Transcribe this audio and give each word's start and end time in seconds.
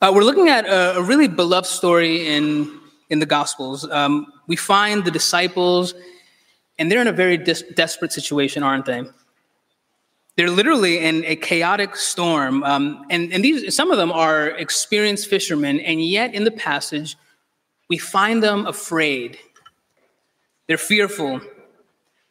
Uh, 0.00 0.12
we're 0.14 0.22
looking 0.22 0.48
at 0.48 0.64
a, 0.64 0.98
a, 0.98 1.02
really 1.02 1.26
beloved 1.26 1.66
story 1.66 2.28
in, 2.28 2.70
in 3.10 3.18
the 3.18 3.26
Gospels. 3.26 3.84
Um, 3.90 4.32
we 4.46 4.54
find 4.54 5.04
the 5.04 5.10
disciples, 5.10 5.92
and 6.78 6.90
they're 6.90 7.00
in 7.00 7.08
a 7.08 7.12
very 7.12 7.36
dis- 7.36 7.64
desperate 7.74 8.12
situation, 8.12 8.62
aren't 8.62 8.84
they? 8.84 9.02
They're 10.36 10.50
literally 10.50 11.00
in 11.00 11.24
a 11.24 11.34
chaotic 11.34 11.96
storm, 11.96 12.62
um, 12.62 13.06
and, 13.10 13.32
and 13.32 13.44
these 13.44 13.74
some 13.74 13.90
of 13.90 13.98
them 13.98 14.12
are 14.12 14.50
experienced 14.50 15.28
fishermen, 15.28 15.80
and 15.80 16.00
yet 16.00 16.32
in 16.32 16.44
the 16.44 16.52
passage, 16.52 17.16
we 17.88 17.98
find 17.98 18.40
them 18.40 18.68
afraid. 18.68 19.36
They're 20.68 20.78
fearful. 20.78 21.40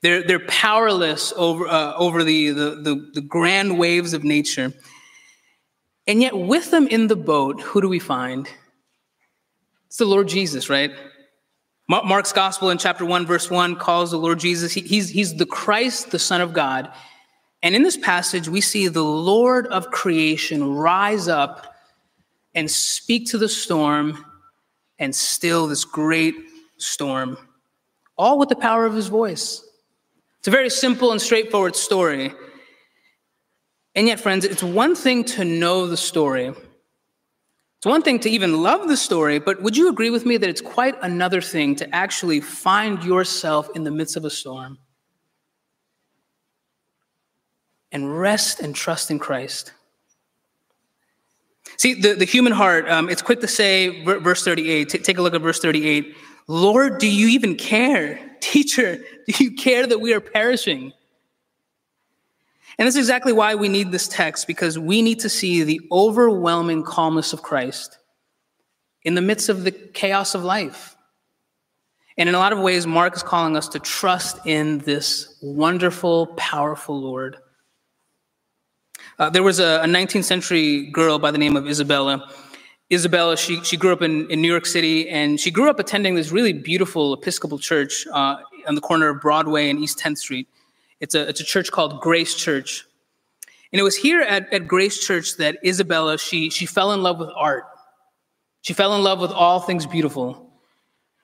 They're, 0.02 0.24
they're 0.24 0.48
powerless 0.48 1.34
over, 1.36 1.68
uh, 1.68 1.96
over 1.96 2.24
the, 2.24 2.52
the, 2.52 2.70
the, 2.76 3.12
the 3.16 3.22
grand 3.22 3.78
waves 3.78 4.14
of 4.14 4.24
nature. 4.24 4.72
And 6.08 6.22
yet, 6.22 6.38
with 6.38 6.72
them 6.72 6.88
in 6.88 7.08
the 7.08 7.18
boat, 7.18 7.62
who 7.62 7.82
do 7.82 7.90
we 7.90 8.00
find? 8.00 8.50
It's 9.88 9.98
the 9.98 10.06
Lord 10.06 10.28
Jesus, 10.28 10.70
right? 10.70 10.92
Mark's 11.90 12.34
gospel 12.34 12.70
in 12.70 12.78
chapter 12.78 13.06
1, 13.06 13.26
verse 13.26 13.50
1 13.50 13.78
calls 13.78 14.12
the 14.12 14.18
Lord 14.18 14.40
Jesus, 14.40 14.74
he, 14.74 14.82
he's, 14.82 15.10
he's 15.10 15.36
the 15.36 15.46
Christ, 15.46 16.12
the 16.12 16.20
Son 16.20 16.42
of 16.42 16.52
God. 16.54 16.92
And 17.64 17.76
in 17.76 17.84
this 17.84 17.98
passage, 17.98 18.50
we 18.50 18.60
see 18.62 18.88
the 18.88 19.04
Lord 19.04 19.68
of 19.68 19.90
creation 19.90 20.76
rise 20.76 21.28
up 21.28 21.76
and 22.54 22.70
speak 22.70 23.28
to 23.28 23.38
the 23.38 23.48
storm 23.48 24.26
and 25.00 25.16
still 25.16 25.68
this 25.68 25.86
great 25.86 26.36
storm, 26.78 27.38
all 28.18 28.38
with 28.38 28.50
the 28.50 28.56
power 28.56 28.86
of 28.86 28.94
his 28.94 29.08
voice. 29.08 29.64
It's 30.40 30.48
a 30.48 30.52
very 30.52 30.70
simple 30.70 31.12
and 31.12 31.22
straightforward 31.22 31.76
story. 31.76 32.34
And 33.98 34.08
yet, 34.08 34.20
friends, 34.20 34.46
it's 34.46 34.62
one 34.62 34.94
thing 34.94 35.24
to 35.24 35.44
know 35.44 35.88
the 35.88 35.98
story. 35.98 36.46
It's 36.50 37.86
one 37.86 38.04
thing 38.04 38.20
to 38.20 38.30
even 38.30 38.62
love 38.62 38.88
the 38.88 38.96
story, 38.96 39.40
but 39.40 39.64
would 39.64 39.76
you 39.76 39.90
agree 39.90 40.12
with 40.12 40.24
me 40.24 40.38
that 40.38 40.48
it's 40.48 40.62
quite 40.62 40.94
another 41.02 41.42
thing 41.42 41.76
to 41.78 41.96
actually 41.96 42.40
find 42.40 43.04
yourself 43.04 43.70
in 43.74 43.84
the 43.84 43.90
midst 43.90 44.16
of 44.16 44.24
a 44.24 44.30
storm 44.30 44.78
and 47.92 48.20
rest 48.20 48.60
and 48.60 48.76
trust 48.76 49.10
in 49.10 49.18
Christ? 49.18 49.74
See, 51.78 51.96
the, 51.96 52.14
the 52.14 52.26
human 52.26 52.54
heart, 52.54 52.88
um, 52.88 53.10
it's 53.10 53.24
quick 53.24 53.42
to 53.42 53.48
say, 53.48 54.04
verse 54.04 54.44
38, 54.44 54.90
t- 54.90 55.00
take 55.00 55.18
a 55.18 55.24
look 55.24 55.34
at 55.34 55.42
verse 55.42 55.60
38. 55.60 56.16
Lord, 56.48 57.00
do 57.00 57.10
you 57.10 57.30
even 57.30 57.56
care? 57.56 58.20
Teacher, 58.42 58.98
do 59.28 59.44
you 59.44 59.56
care 59.56 59.88
that 59.88 60.00
we 60.00 60.14
are 60.14 60.22
perishing? 60.22 60.94
And 62.78 62.86
that's 62.86 62.96
exactly 62.96 63.34
why 63.34 63.56
we 63.56 63.70
need 63.70 63.92
this 63.92 64.08
text, 64.08 64.46
because 64.46 64.78
we 64.78 65.02
need 65.02 65.20
to 65.22 65.30
see 65.30 65.64
the 65.64 65.82
overwhelming 65.92 66.84
calmness 66.84 67.34
of 67.34 67.42
Christ 67.42 67.98
in 69.04 69.16
the 69.16 69.22
midst 69.22 69.50
of 69.50 69.64
the 69.64 69.72
chaos 69.72 70.36
of 70.36 70.44
life. 70.44 70.96
And 72.18 72.28
in 72.30 72.36
a 72.36 72.40
lot 72.40 72.54
of 72.54 72.60
ways, 72.60 72.88
Mark 72.88 73.16
is 73.16 73.24
calling 73.24 73.56
us 73.56 73.68
to 73.70 73.80
trust 73.80 74.40
in 74.46 74.80
this 74.80 75.38
wonderful, 75.42 76.28
powerful 76.36 77.00
Lord. 77.00 77.38
Uh, 79.20 79.30
there 79.30 79.44
was 79.44 79.60
a, 79.60 79.82
a, 79.82 79.86
19th 79.86 80.24
century 80.24 80.88
girl 80.88 81.20
by 81.20 81.32
the 81.32 81.38
name 81.38 81.56
of 81.56 81.68
Isabella. 81.68 82.28
Isabella, 82.92 83.38
she, 83.38 83.64
she 83.64 83.78
grew 83.78 83.92
up 83.92 84.02
in, 84.02 84.30
in 84.32 84.42
New 84.42 84.48
York 84.48 84.66
City, 84.66 85.10
and 85.10 85.40
she 85.40 85.52
grew 85.52 85.70
up 85.70 85.80
attending 85.80 86.16
this 86.16 86.32
really 86.32 86.54
beautiful 86.54 87.14
Episcopal 87.14 87.60
church 87.60 88.06
uh, 88.14 88.38
on 88.68 88.76
the 88.76 88.82
corner 88.82 89.10
of 89.10 89.22
Broadway 89.22 89.70
and 89.70 89.80
East 89.80 90.00
10th 90.00 90.20
Street. 90.20 90.48
It's 91.00 91.16
a, 91.16 91.28
it's 91.28 91.40
a 91.40 91.44
church 91.44 91.72
called 91.72 92.02
Grace 92.02 92.36
Church. 92.36 92.86
And 93.72 93.80
it 93.80 93.84
was 93.84 93.96
here 93.96 94.22
at, 94.22 94.52
at 94.54 94.68
Grace 94.68 95.06
Church 95.06 95.38
that 95.38 95.58
Isabella, 95.66 96.18
she, 96.18 96.50
she 96.50 96.66
fell 96.66 96.94
in 96.94 97.04
love 97.04 97.20
with 97.20 97.30
art. 97.36 97.66
She 98.62 98.74
fell 98.74 98.96
in 98.96 99.04
love 99.04 99.20
with 99.20 99.32
all 99.32 99.60
things 99.60 99.86
beautiful, 99.86 100.52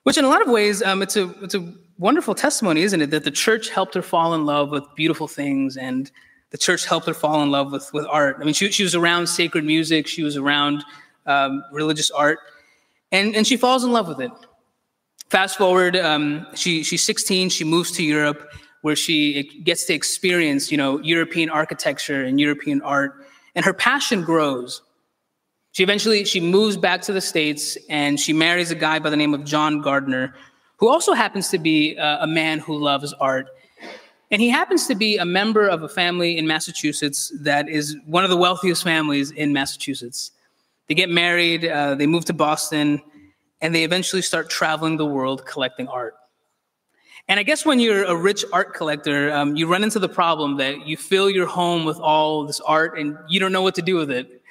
which 0.04 0.16
in 0.16 0.24
a 0.24 0.28
lot 0.28 0.42
of 0.42 0.48
ways, 0.48 0.82
um, 0.82 1.02
it's, 1.02 1.16
a, 1.16 1.30
it's 1.42 1.54
a 1.54 1.74
wonderful 1.98 2.34
testimony, 2.34 2.82
isn't 2.82 3.00
it? 3.00 3.10
That 3.10 3.24
the 3.24 3.30
church 3.30 3.70
helped 3.70 3.94
her 3.94 4.02
fall 4.02 4.34
in 4.34 4.46
love 4.46 4.70
with 4.70 4.84
beautiful 4.94 5.28
things 5.28 5.76
and 5.76 6.10
the 6.50 6.58
church 6.58 6.86
helped 6.86 7.06
her 7.06 7.14
fall 7.14 7.42
in 7.42 7.50
love 7.50 7.72
with, 7.72 7.92
with 7.92 8.06
art. 8.08 8.36
I 8.40 8.44
mean, 8.44 8.54
she, 8.54 8.70
she 8.70 8.84
was 8.84 8.94
around 8.94 9.26
sacred 9.26 9.64
music, 9.64 10.06
she 10.06 10.22
was 10.22 10.36
around 10.36 10.84
um, 11.26 11.64
religious 11.72 12.10
art, 12.12 12.38
and, 13.10 13.34
and 13.34 13.46
she 13.46 13.56
falls 13.56 13.82
in 13.82 13.90
love 13.92 14.06
with 14.06 14.20
it. 14.20 14.30
Fast 15.30 15.58
forward, 15.58 15.96
um, 15.96 16.46
she, 16.54 16.84
she's 16.84 17.02
16, 17.02 17.48
she 17.48 17.64
moves 17.64 17.90
to 17.92 18.04
Europe, 18.04 18.52
where 18.84 18.94
she 18.94 19.44
gets 19.64 19.86
to 19.86 19.94
experience, 19.94 20.70
you 20.70 20.76
know, 20.76 21.00
European 21.00 21.48
architecture 21.48 22.22
and 22.22 22.38
European 22.38 22.82
art, 22.82 23.14
and 23.54 23.64
her 23.64 23.72
passion 23.72 24.22
grows. 24.22 24.82
She 25.72 25.82
eventually 25.82 26.26
she 26.26 26.38
moves 26.38 26.76
back 26.76 27.00
to 27.02 27.12
the 27.14 27.20
states 27.22 27.78
and 27.88 28.20
she 28.20 28.34
marries 28.34 28.70
a 28.70 28.74
guy 28.74 28.98
by 28.98 29.08
the 29.08 29.16
name 29.16 29.32
of 29.32 29.42
John 29.42 29.80
Gardner, 29.80 30.34
who 30.76 30.90
also 30.90 31.14
happens 31.14 31.48
to 31.48 31.58
be 31.58 31.96
a, 31.96 32.18
a 32.24 32.26
man 32.26 32.58
who 32.58 32.76
loves 32.76 33.14
art. 33.14 33.48
And 34.30 34.42
he 34.42 34.50
happens 34.50 34.86
to 34.88 34.94
be 34.94 35.16
a 35.16 35.24
member 35.24 35.66
of 35.66 35.82
a 35.82 35.88
family 35.88 36.36
in 36.36 36.46
Massachusetts 36.46 37.32
that 37.40 37.70
is 37.70 37.96
one 38.04 38.22
of 38.22 38.28
the 38.28 38.36
wealthiest 38.36 38.84
families 38.84 39.30
in 39.30 39.54
Massachusetts. 39.54 40.30
They 40.88 40.94
get 40.94 41.08
married, 41.08 41.64
uh, 41.64 41.94
they 41.94 42.06
move 42.06 42.26
to 42.26 42.34
Boston, 42.34 43.00
and 43.62 43.74
they 43.74 43.84
eventually 43.84 44.20
start 44.20 44.50
traveling 44.50 44.98
the 44.98 45.06
world 45.06 45.46
collecting 45.46 45.88
art. 45.88 46.16
And 47.28 47.40
I 47.40 47.42
guess 47.42 47.64
when 47.64 47.80
you're 47.80 48.04
a 48.04 48.14
rich 48.14 48.44
art 48.52 48.74
collector, 48.74 49.32
um, 49.32 49.56
you 49.56 49.66
run 49.66 49.82
into 49.82 49.98
the 49.98 50.08
problem 50.08 50.58
that 50.58 50.86
you 50.86 50.96
fill 50.96 51.30
your 51.30 51.46
home 51.46 51.84
with 51.84 51.98
all 51.98 52.44
this 52.44 52.60
art 52.60 52.98
and 52.98 53.16
you 53.28 53.40
don't 53.40 53.52
know 53.52 53.62
what 53.62 53.74
to 53.76 53.82
do 53.82 53.96
with 53.96 54.10
it. 54.10 54.42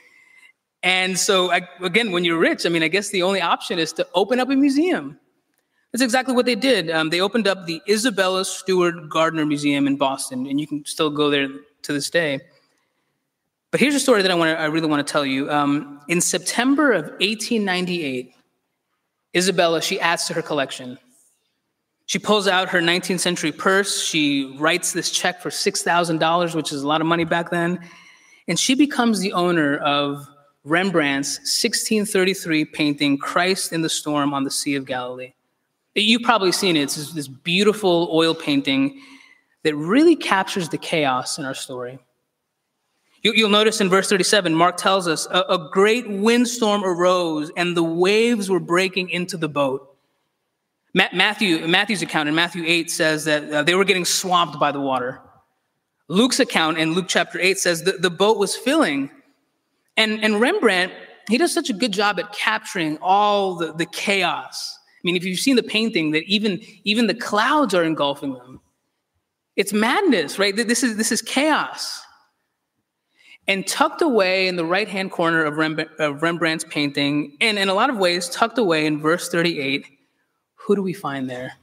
And 0.81 1.17
so, 1.17 1.51
I, 1.51 1.61
again, 1.81 2.11
when 2.11 2.25
you're 2.25 2.37
rich, 2.37 2.65
I 2.65 2.69
mean, 2.69 2.83
I 2.83 2.87
guess 2.89 3.09
the 3.09 3.23
only 3.23 3.41
option 3.41 3.79
is 3.79 3.93
to 3.93 4.07
open 4.15 4.39
up 4.39 4.49
a 4.49 4.55
museum. 4.55 5.19
That's 5.91 6.01
exactly 6.01 6.33
what 6.33 6.45
they 6.45 6.55
did. 6.55 6.89
Um, 6.89 7.09
they 7.09 7.21
opened 7.21 7.47
up 7.47 7.67
the 7.67 7.79
Isabella 7.87 8.43
Stewart 8.43 9.09
Gardner 9.09 9.45
Museum 9.45 9.85
in 9.85 9.95
Boston, 9.95 10.47
and 10.47 10.59
you 10.59 10.65
can 10.65 10.83
still 10.85 11.11
go 11.11 11.29
there 11.29 11.47
to 11.83 11.93
this 11.93 12.09
day. 12.09 12.41
But 13.69 13.79
here's 13.79 13.95
a 13.95 13.99
story 13.99 14.23
that 14.23 14.31
I, 14.31 14.35
want 14.35 14.59
I 14.59 14.65
really 14.65 14.87
want 14.87 15.05
to 15.05 15.11
tell 15.11 15.25
you. 15.25 15.49
Um, 15.51 16.01
in 16.07 16.19
September 16.19 16.91
of 16.91 17.03
1898, 17.03 18.33
Isabella, 19.35 19.81
she 19.81 19.99
adds 19.99 20.25
to 20.25 20.33
her 20.33 20.41
collection. 20.41 20.97
She 22.05 22.19
pulls 22.19 22.47
out 22.47 22.69
her 22.69 22.81
19th 22.81 23.19
century 23.19 23.51
purse. 23.51 24.03
She 24.03 24.55
writes 24.59 24.91
this 24.91 25.09
check 25.09 25.41
for 25.41 25.49
$6,000, 25.49 26.55
which 26.55 26.71
is 26.71 26.83
a 26.83 26.87
lot 26.87 27.01
of 27.01 27.07
money 27.07 27.23
back 27.23 27.49
then. 27.49 27.79
And 28.47 28.59
she 28.59 28.75
becomes 28.75 29.19
the 29.19 29.33
owner 29.33 29.77
of 29.77 30.27
Rembrandt's 30.65 31.37
1633 31.39 32.65
painting, 32.65 33.17
Christ 33.17 33.71
in 33.73 33.81
the 33.81 33.89
Storm 33.89 34.33
on 34.33 34.43
the 34.43 34.51
Sea 34.51 34.75
of 34.75 34.85
Galilee. 34.85 35.33
You've 35.95 36.23
probably 36.23 36.51
seen 36.51 36.75
it. 36.75 36.83
It's 36.83 37.13
this 37.13 37.27
beautiful 37.27 38.09
oil 38.11 38.33
painting 38.33 39.01
that 39.63 39.75
really 39.75 40.15
captures 40.15 40.69
the 40.69 40.77
chaos 40.77 41.37
in 41.37 41.45
our 41.45 41.53
story. 41.53 41.99
You'll 43.21 43.49
notice 43.49 43.79
in 43.79 43.87
verse 43.87 44.09
37, 44.09 44.53
Mark 44.53 44.75
tells 44.75 45.07
us 45.07 45.27
a, 45.31 45.69
great 45.71 46.09
windstorm 46.09 46.83
arose 46.83 47.51
and 47.55 47.75
the 47.77 47.83
waves 47.83 48.49
were 48.49 48.59
breaking 48.59 49.11
into 49.11 49.37
the 49.37 49.47
boat. 49.47 49.92
Matthew, 50.93 51.67
Matthew's 51.67 52.03
account 52.03 52.29
in 52.29 52.35
Matthew 52.35 52.63
8 52.65 52.91
says 52.91 53.25
that 53.25 53.51
uh, 53.51 53.63
they 53.63 53.73
were 53.73 53.85
getting 53.85 54.05
swamped 54.05 54.59
by 54.59 54.71
the 54.71 54.79
water. 54.79 55.21
Luke's 56.07 56.39
account 56.39 56.77
in 56.77 56.93
Luke 56.93 57.05
chapter 57.07 57.39
8 57.39 57.57
says 57.57 57.83
that 57.83 58.01
the 58.01 58.11
boat 58.11 58.37
was 58.37 58.55
filling. 58.55 59.09
And, 59.97 60.23
and 60.23 60.39
Rembrandt, 60.39 60.93
he 61.29 61.37
does 61.37 61.53
such 61.53 61.69
a 61.69 61.73
good 61.73 61.91
job 61.91 62.19
at 62.19 62.31
capturing 62.33 62.97
all 63.01 63.55
the, 63.55 63.73
the 63.73 63.87
chaos. 63.87 64.77
I 64.97 65.01
mean, 65.03 65.15
if 65.15 65.23
you've 65.23 65.39
seen 65.39 65.55
the 65.55 65.63
painting, 65.63 66.11
that 66.11 66.23
even, 66.25 66.61
even 66.83 67.07
the 67.07 67.15
clouds 67.15 67.73
are 67.73 67.83
engulfing 67.83 68.33
them. 68.33 68.61
It's 69.55 69.73
madness, 69.73 70.37
right? 70.37 70.55
This 70.55 70.83
is, 70.83 70.97
this 70.97 71.11
is 71.11 71.21
chaos. 71.21 72.01
And 73.47 73.65
tucked 73.67 74.01
away 74.01 74.47
in 74.47 74.55
the 74.55 74.65
right 74.65 74.87
hand 74.87 75.11
corner 75.11 75.43
of, 75.43 75.57
of 75.99 76.21
Rembrandt's 76.21 76.63
painting, 76.63 77.35
and 77.41 77.59
in 77.59 77.67
a 77.67 77.73
lot 77.73 77.89
of 77.89 77.97
ways, 77.97 78.29
tucked 78.29 78.57
away 78.57 78.85
in 78.85 79.01
verse 79.01 79.27
38, 79.29 79.87
who 80.65 80.75
do 80.75 80.81
we 80.81 80.93
find 80.93 81.29
there? 81.29 81.53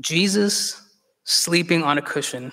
Jesus 0.00 0.82
sleeping 1.24 1.82
on 1.82 1.98
a 1.98 2.02
cushion. 2.02 2.52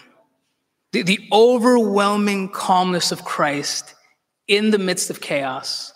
The, 0.91 1.03
the 1.03 1.27
overwhelming 1.31 2.49
calmness 2.49 3.11
of 3.11 3.23
Christ 3.23 3.95
in 4.47 4.71
the 4.71 4.77
midst 4.77 5.09
of 5.09 5.21
chaos. 5.21 5.93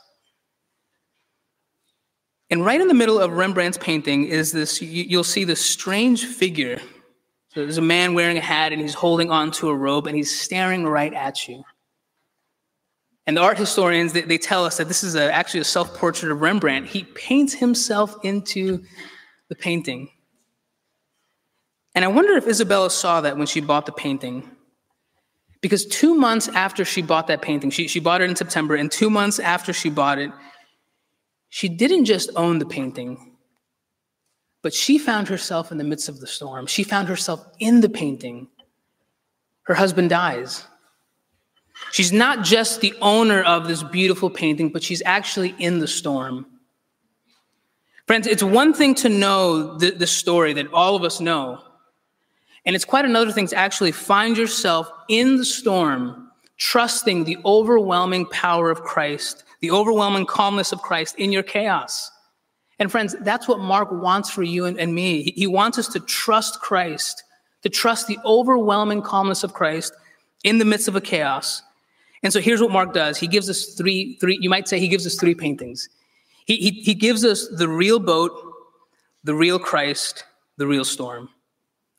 And 2.49 2.63
right 2.63 2.79
in 2.79 2.87
the 2.87 2.93
middle 2.93 3.19
of 3.19 3.33
Rembrandt's 3.33 3.77
painting 3.77 4.27
is 4.27 4.51
this, 4.51 4.81
you'll 4.81 5.23
see 5.23 5.43
this 5.43 5.63
strange 5.63 6.25
figure. 6.25 6.79
So 7.49 7.61
there's 7.61 7.77
a 7.77 7.81
man 7.81 8.13
wearing 8.13 8.37
a 8.37 8.41
hat 8.41 8.71
and 8.71 8.81
he's 8.81 8.93
holding 8.93 9.29
onto 9.29 9.67
a 9.67 9.75
robe 9.75 10.07
and 10.07 10.15
he's 10.15 10.39
staring 10.39 10.85
right 10.85 11.13
at 11.13 11.47
you. 11.47 11.63
And 13.27 13.35
the 13.35 13.41
art 13.41 13.57
historians, 13.57 14.13
they, 14.13 14.21
they 14.21 14.37
tell 14.37 14.65
us 14.65 14.77
that 14.77 14.87
this 14.87 15.03
is 15.03 15.15
a, 15.15 15.33
actually 15.33 15.61
a 15.61 15.65
self 15.65 15.95
portrait 15.95 16.31
of 16.31 16.41
Rembrandt. 16.41 16.87
He 16.87 17.03
paints 17.03 17.53
himself 17.53 18.15
into 18.23 18.83
the 19.49 19.55
painting. 19.55 20.09
And 21.95 22.03
I 22.03 22.09
wonder 22.09 22.33
if 22.33 22.47
Isabella 22.47 22.89
saw 22.89 23.21
that 23.21 23.37
when 23.37 23.47
she 23.47 23.61
bought 23.61 23.85
the 23.85 23.91
painting. 23.91 24.51
Because 25.61 25.85
two 25.85 26.13
months 26.13 26.47
after 26.49 26.85
she 26.85 27.01
bought 27.01 27.27
that 27.27 27.41
painting, 27.41 27.71
she, 27.71 27.87
she 27.87 27.99
bought 27.99 28.21
it 28.21 28.29
in 28.29 28.35
September, 28.35 28.75
and 28.75 28.91
two 28.91 29.09
months 29.09 29.39
after 29.39 29.73
she 29.73 29.89
bought 29.89 30.19
it, 30.19 30.29
she 31.49 31.69
didn't 31.69 32.05
just 32.05 32.29
own 32.35 32.59
the 32.59 32.65
painting, 32.65 33.37
but 34.61 34.73
she 34.73 34.97
found 34.97 35.29
herself 35.29 35.71
in 35.71 35.77
the 35.77 35.83
midst 35.83 36.09
of 36.09 36.19
the 36.19 36.27
storm. 36.27 36.67
She 36.67 36.83
found 36.83 37.07
herself 37.07 37.43
in 37.59 37.81
the 37.81 37.89
painting. 37.89 38.49
Her 39.63 39.73
husband 39.73 40.09
dies. 40.09 40.65
She's 41.91 42.11
not 42.11 42.43
just 42.43 42.81
the 42.81 42.93
owner 43.01 43.41
of 43.43 43.67
this 43.67 43.83
beautiful 43.83 44.29
painting, 44.29 44.69
but 44.69 44.83
she's 44.83 45.01
actually 45.05 45.55
in 45.59 45.79
the 45.79 45.87
storm. 45.87 46.45
Friends, 48.07 48.27
it's 48.27 48.43
one 48.43 48.73
thing 48.73 48.95
to 48.95 49.09
know 49.09 49.77
the, 49.77 49.91
the 49.91 50.07
story 50.07 50.53
that 50.53 50.71
all 50.73 50.95
of 50.95 51.03
us 51.03 51.19
know, 51.19 51.61
and 52.65 52.75
it's 52.75 52.85
quite 52.85 53.05
another 53.05 53.31
thing 53.31 53.47
to 53.47 53.55
actually 53.55 53.91
find 53.91 54.37
yourself 54.37 54.91
in 55.07 55.37
the 55.37 55.45
storm, 55.45 56.31
trusting 56.57 57.23
the 57.23 57.37
overwhelming 57.45 58.25
power 58.27 58.69
of 58.69 58.81
Christ, 58.81 59.43
the 59.61 59.71
overwhelming 59.71 60.25
calmness 60.25 60.71
of 60.71 60.81
Christ 60.81 61.15
in 61.17 61.31
your 61.31 61.43
chaos. 61.43 62.11
And 62.79 62.91
friends, 62.91 63.15
that's 63.21 63.47
what 63.47 63.59
Mark 63.59 63.91
wants 63.91 64.29
for 64.29 64.43
you 64.43 64.65
and, 64.65 64.79
and 64.79 64.93
me. 64.93 65.33
He 65.35 65.47
wants 65.47 65.77
us 65.77 65.87
to 65.89 65.99
trust 66.01 66.59
Christ, 66.59 67.23
to 67.63 67.69
trust 67.69 68.07
the 68.07 68.19
overwhelming 68.25 69.01
calmness 69.01 69.43
of 69.43 69.53
Christ 69.53 69.93
in 70.43 70.57
the 70.57 70.65
midst 70.65 70.87
of 70.87 70.95
a 70.95 71.01
chaos. 71.01 71.63
And 72.25 72.33
so 72.33 72.41
here's 72.41 72.59
what 72.59 72.71
Mark 72.71 72.91
does. 72.91 73.19
He 73.19 73.27
gives 73.27 73.51
us 73.51 73.75
three, 73.75 74.17
three, 74.19 74.39
you 74.41 74.49
might 74.49 74.67
say 74.67 74.79
he 74.79 74.87
gives 74.87 75.05
us 75.05 75.13
three 75.13 75.35
paintings. 75.35 75.87
He, 76.47 76.55
he, 76.55 76.71
he 76.71 76.95
gives 76.95 77.23
us 77.23 77.47
the 77.47 77.69
real 77.69 77.99
boat, 77.99 78.31
the 79.23 79.35
real 79.35 79.59
Christ, 79.59 80.23
the 80.57 80.65
real 80.65 80.83
storm. 80.83 81.29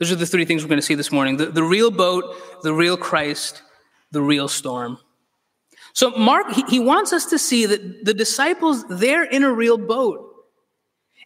Those 0.00 0.10
are 0.10 0.16
the 0.16 0.26
three 0.26 0.44
things 0.44 0.64
we're 0.64 0.68
going 0.68 0.80
to 0.80 0.86
see 0.86 0.96
this 0.96 1.12
morning 1.12 1.36
the, 1.36 1.46
the 1.46 1.62
real 1.62 1.92
boat, 1.92 2.34
the 2.64 2.74
real 2.74 2.96
Christ, 2.96 3.62
the 4.10 4.20
real 4.20 4.48
storm. 4.48 4.98
So, 5.92 6.10
Mark, 6.10 6.50
he, 6.50 6.64
he 6.68 6.80
wants 6.80 7.12
us 7.12 7.26
to 7.26 7.38
see 7.38 7.64
that 7.66 8.04
the 8.04 8.12
disciples, 8.12 8.84
they're 8.88 9.22
in 9.22 9.44
a 9.44 9.52
real 9.52 9.78
boat. 9.78 10.28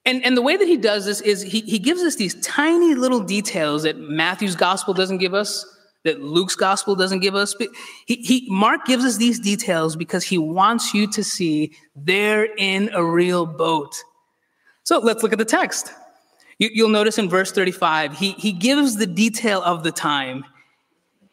And, 0.04 0.22
and 0.26 0.36
the 0.36 0.42
way 0.42 0.58
that 0.58 0.68
he 0.68 0.76
does 0.76 1.06
this 1.06 1.22
is 1.22 1.40
he, 1.40 1.60
he 1.62 1.78
gives 1.78 2.02
us 2.02 2.16
these 2.16 2.34
tiny 2.42 2.94
little 2.94 3.20
details 3.20 3.84
that 3.84 3.96
Matthew's 3.96 4.56
gospel 4.56 4.92
doesn't 4.92 5.18
give 5.18 5.32
us, 5.32 5.64
that 6.04 6.22
Luke's 6.22 6.56
gospel 6.56 6.94
doesn't 6.94 7.20
give 7.20 7.34
us. 7.34 7.54
He, 8.06 8.16
he, 8.16 8.46
Mark 8.48 8.86
gives 8.86 9.04
us 9.04 9.16
these 9.16 9.38
details 9.38 9.96
because 9.96 10.24
he 10.24 10.38
wants 10.38 10.94
you 10.94 11.06
to 11.12 11.22
see 11.22 11.72
they're 11.94 12.48
in 12.56 12.90
a 12.94 13.04
real 13.04 13.46
boat. 13.46 13.94
So 14.82 14.98
let's 14.98 15.22
look 15.22 15.32
at 15.32 15.38
the 15.38 15.44
text. 15.44 15.92
You, 16.58 16.70
you'll 16.72 16.88
notice 16.88 17.18
in 17.18 17.28
verse 17.28 17.52
35, 17.52 18.16
he, 18.16 18.32
he 18.32 18.52
gives 18.52 18.96
the 18.96 19.06
detail 19.06 19.62
of 19.62 19.82
the 19.84 19.92
time. 19.92 20.44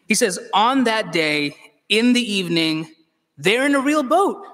He 0.08 0.16
says, 0.16 0.40
On 0.54 0.84
that 0.84 1.12
day, 1.12 1.56
in 1.90 2.14
the 2.14 2.22
evening, 2.22 2.90
they're 3.38 3.66
in 3.66 3.76
a 3.76 3.80
real 3.80 4.04
boat 4.04 4.46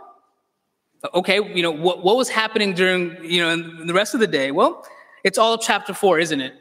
okay, 1.14 1.40
you 1.54 1.62
know, 1.62 1.72
what, 1.72 2.04
what 2.04 2.16
was 2.16 2.30
happening 2.30 2.74
during, 2.74 3.24
you 3.24 3.42
know, 3.42 3.86
the 3.86 3.94
rest 3.94 4.14
of 4.14 4.20
the 4.20 4.28
day? 4.28 4.52
Well, 4.52 4.86
it's 5.24 5.38
all 5.38 5.58
chapter 5.58 5.94
four, 5.94 6.20
isn't 6.20 6.40
it? 6.40 6.54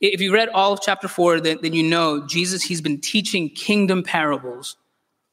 If 0.00 0.20
you 0.20 0.32
read 0.32 0.48
all 0.48 0.72
of 0.72 0.80
chapter 0.80 1.08
four, 1.08 1.40
then, 1.40 1.58
then 1.62 1.74
you 1.74 1.82
know 1.82 2.26
Jesus, 2.26 2.62
he's 2.62 2.80
been 2.80 3.00
teaching 3.00 3.50
kingdom 3.50 4.02
parables. 4.02 4.76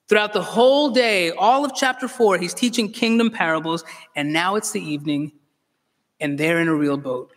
Throughout 0.09 0.33
the 0.33 0.41
whole 0.41 0.89
day, 0.91 1.31
all 1.31 1.65
of 1.65 1.71
chapter 1.75 2.07
four, 2.07 2.37
he's 2.37 2.53
teaching 2.53 2.91
kingdom 2.91 3.29
parables, 3.29 3.83
and 4.15 4.31
now 4.31 4.55
it's 4.55 4.71
the 4.71 4.81
evening, 4.81 5.33
and 6.19 6.37
they're 6.37 6.59
in 6.59 6.67
a 6.67 6.75
real 6.75 6.97
boat. 6.97 7.31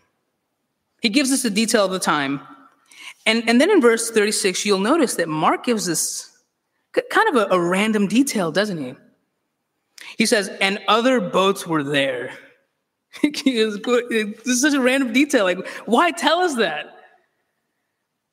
He 1.03 1.09
gives 1.09 1.33
us 1.33 1.43
the 1.43 1.51
detail 1.51 1.85
of 1.85 1.93
the 1.93 1.99
time. 1.99 2.41
And, 3.27 3.49
and 3.49 3.61
then 3.61 3.71
in 3.71 3.81
verse 3.81 4.11
36, 4.11 4.65
you'll 4.65 4.79
notice 4.79 5.15
that 5.15 5.29
Mark 5.29 5.65
gives 5.65 5.89
us 5.89 6.31
kind 6.93 7.29
of 7.29 7.51
a, 7.51 7.55
a 7.55 7.61
random 7.61 8.07
detail, 8.07 8.53
doesn't 8.53 8.79
he? 8.79 8.95
He 10.17 10.27
says, 10.27 10.49
and 10.61 10.81
other 10.89 11.21
boats 11.21 11.67
were 11.67 11.83
there. 11.83 12.33
this 13.23 13.45
is 13.45 14.61
such 14.61 14.75
a 14.75 14.81
random 14.81 15.13
detail. 15.13 15.45
Like, 15.45 15.67
why 15.87 16.11
tell 16.11 16.41
us 16.41 16.57
that? 16.57 17.00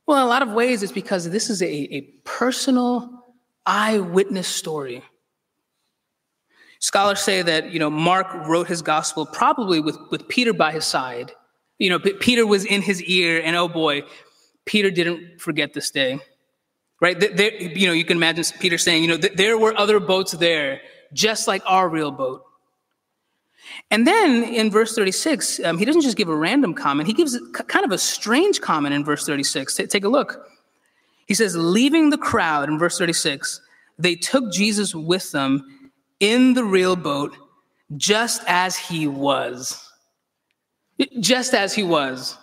Well, 0.07 0.17
in 0.17 0.23
a 0.23 0.27
lot 0.27 0.41
of 0.41 0.51
ways, 0.51 0.83
it's 0.83 0.91
because 0.91 1.29
this 1.29 1.49
is 1.49 1.61
a, 1.61 1.67
a 1.67 2.01
personal 2.23 3.25
eyewitness 3.65 4.47
story. 4.47 5.03
Scholars 6.79 7.19
say 7.19 7.41
that, 7.41 7.71
you 7.71 7.79
know, 7.79 7.89
Mark 7.89 8.27
wrote 8.47 8.67
his 8.67 8.81
gospel 8.81 9.25
probably 9.25 9.81
with, 9.81 9.97
with 10.09 10.27
Peter 10.29 10.53
by 10.53 10.71
his 10.71 10.85
side. 10.85 11.33
You 11.77 11.89
know, 11.89 11.99
Peter 11.99 12.47
was 12.47 12.65
in 12.65 12.81
his 12.81 13.03
ear, 13.03 13.41
and 13.43 13.55
oh 13.55 13.67
boy, 13.67 14.03
Peter 14.65 14.89
didn't 14.89 15.41
forget 15.41 15.73
this 15.73 15.91
day. 15.91 16.19
Right? 17.01 17.19
There, 17.19 17.53
you 17.53 17.85
know, 17.85 17.93
you 17.93 18.05
can 18.05 18.17
imagine 18.17 18.45
Peter 18.59 18.77
saying, 18.77 19.03
you 19.03 19.09
know, 19.09 19.17
there 19.17 19.57
were 19.57 19.77
other 19.77 19.99
boats 19.99 20.31
there 20.31 20.81
just 21.13 21.47
like 21.47 21.61
our 21.65 21.87
real 21.89 22.11
boat. 22.11 22.43
And 23.89 24.05
then 24.05 24.43
in 24.43 24.69
verse 24.69 24.95
36, 24.95 25.61
um, 25.63 25.77
he 25.77 25.85
doesn't 25.85 26.01
just 26.01 26.17
give 26.17 26.29
a 26.29 26.35
random 26.35 26.73
comment, 26.73 27.07
he 27.07 27.13
gives 27.13 27.37
kind 27.53 27.85
of 27.85 27.91
a 27.91 27.97
strange 27.97 28.61
comment 28.61 28.93
in 28.93 29.03
verse 29.03 29.25
36. 29.25 29.75
T- 29.75 29.87
take 29.87 30.03
a 30.03 30.09
look. 30.09 30.49
He 31.27 31.33
says, 31.33 31.55
Leaving 31.55 32.09
the 32.09 32.17
crowd 32.17 32.69
in 32.69 32.77
verse 32.77 32.97
36, 32.97 33.61
they 33.97 34.15
took 34.15 34.51
Jesus 34.51 34.93
with 34.93 35.31
them 35.31 35.91
in 36.19 36.53
the 36.53 36.63
real 36.63 36.95
boat, 36.95 37.35
just 37.95 38.41
as 38.47 38.75
he 38.77 39.07
was. 39.07 39.83
Just 41.19 41.53
as 41.53 41.73
he 41.73 41.83
was. 41.83 42.37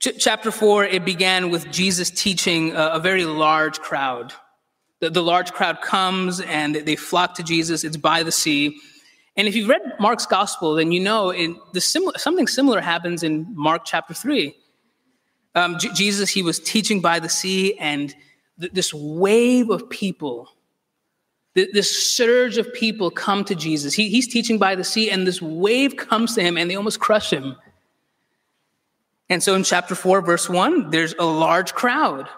Ch- 0.00 0.18
chapter 0.18 0.50
4, 0.50 0.84
it 0.84 1.04
began 1.04 1.50
with 1.50 1.70
Jesus 1.70 2.10
teaching 2.10 2.72
a, 2.72 2.90
a 2.94 2.98
very 3.00 3.24
large 3.24 3.80
crowd. 3.80 4.32
The, 5.00 5.10
the 5.10 5.22
large 5.22 5.52
crowd 5.52 5.80
comes 5.80 6.40
and 6.40 6.74
they 6.74 6.96
flock 6.96 7.34
to 7.34 7.42
Jesus. 7.42 7.84
It's 7.84 7.96
by 7.96 8.22
the 8.22 8.32
sea. 8.32 8.78
And 9.38 9.46
if 9.46 9.54
you've 9.54 9.68
read 9.68 9.82
Mark's 10.00 10.26
gospel, 10.26 10.74
then 10.74 10.90
you 10.90 10.98
know 10.98 11.32
the 11.72 11.80
similar, 11.80 12.18
something 12.18 12.48
similar 12.48 12.80
happens 12.80 13.22
in 13.22 13.46
Mark 13.54 13.82
chapter 13.84 14.12
3. 14.12 14.52
Um, 15.54 15.78
J- 15.78 15.92
Jesus, 15.94 16.28
he 16.28 16.42
was 16.42 16.58
teaching 16.58 17.00
by 17.00 17.20
the 17.20 17.28
sea, 17.28 17.78
and 17.78 18.12
th- 18.60 18.72
this 18.72 18.92
wave 18.92 19.70
of 19.70 19.88
people, 19.88 20.48
th- 21.54 21.70
this 21.72 22.16
surge 22.16 22.58
of 22.58 22.74
people 22.74 23.12
come 23.12 23.44
to 23.44 23.54
Jesus. 23.54 23.94
He, 23.94 24.08
he's 24.08 24.26
teaching 24.26 24.58
by 24.58 24.74
the 24.74 24.82
sea, 24.82 25.08
and 25.08 25.24
this 25.24 25.40
wave 25.40 25.96
comes 25.96 26.34
to 26.34 26.42
him, 26.42 26.58
and 26.58 26.68
they 26.68 26.74
almost 26.74 26.98
crush 26.98 27.32
him. 27.32 27.54
And 29.28 29.40
so 29.40 29.54
in 29.54 29.62
chapter 29.62 29.94
4, 29.94 30.20
verse 30.20 30.48
1, 30.48 30.90
there's 30.90 31.14
a 31.16 31.24
large 31.24 31.74
crowd. 31.74 32.28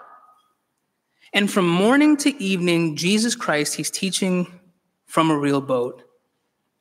And 1.33 1.51
from 1.51 1.67
morning 1.67 2.15
to 2.17 2.43
evening, 2.43 2.95
Jesus 2.95 3.35
Christ, 3.35 3.73
he's 3.75 3.89
teaching 3.89 4.59
from 5.07 5.31
a 5.31 5.37
real 5.37 5.61
boat. 5.61 6.03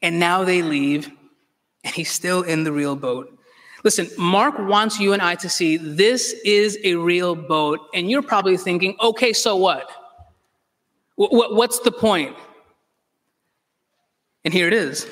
And 0.03 0.19
now 0.19 0.45
they 0.45 0.63
leave, 0.63 1.11
and 1.85 1.95
he's 1.95 2.11
still 2.11 2.43
in 2.43 2.65
the 2.65 2.73
real 2.73 2.97
boat. 2.97 3.37
Listen, 3.85 4.09
Mark 4.19 4.59
wants 4.59 5.01
you 5.01 5.13
and 5.13 5.23
I 5.23 5.35
to 5.37 5.49
see 5.49 5.77
this 5.77 6.35
is 6.45 6.79
a 6.85 6.95
real 6.95 7.35
boat. 7.35 7.81
And 7.95 8.11
you're 8.11 8.23
probably 8.23 8.57
thinking, 8.57 8.97
okay, 9.01 9.33
so 9.33 9.57
what? 9.57 9.91
What's 11.17 11.81
the 11.81 11.93
point? 11.93 12.37
And 14.45 14.55
here 14.55 14.67
it 14.67 14.75
is. 14.75 15.07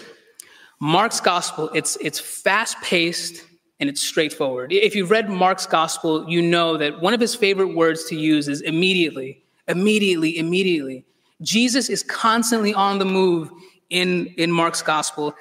Mark's 0.80 1.21
gospel, 1.21 1.71
it's, 1.75 1.97
it's 2.00 2.21
fast 2.21 2.80
paced, 2.83 3.45
and 3.80 3.88
it's 3.88 4.00
straightforward. 4.00 4.73
If 4.73 4.95
you've 4.95 5.11
read 5.11 5.28
Mark's 5.28 5.66
gospel, 5.66 6.28
you 6.28 6.42
know 6.42 6.76
that 6.76 7.00
one 7.00 7.14
of 7.14 7.21
his 7.21 7.35
favorite 7.35 7.75
words 7.75 8.04
to 8.07 8.16
use 8.16 8.49
is 8.49 8.61
immediately, 8.62 9.42
immediately, 9.66 10.38
immediately. 10.38 11.04
Jesus 11.42 11.88
is 11.88 12.02
constantly 12.02 12.75
on 12.75 12.99
the 12.99 13.04
move 13.04 13.50
in, 13.90 14.26
in 14.37 14.50
Mark's 14.52 14.83
gospel. 14.83 15.35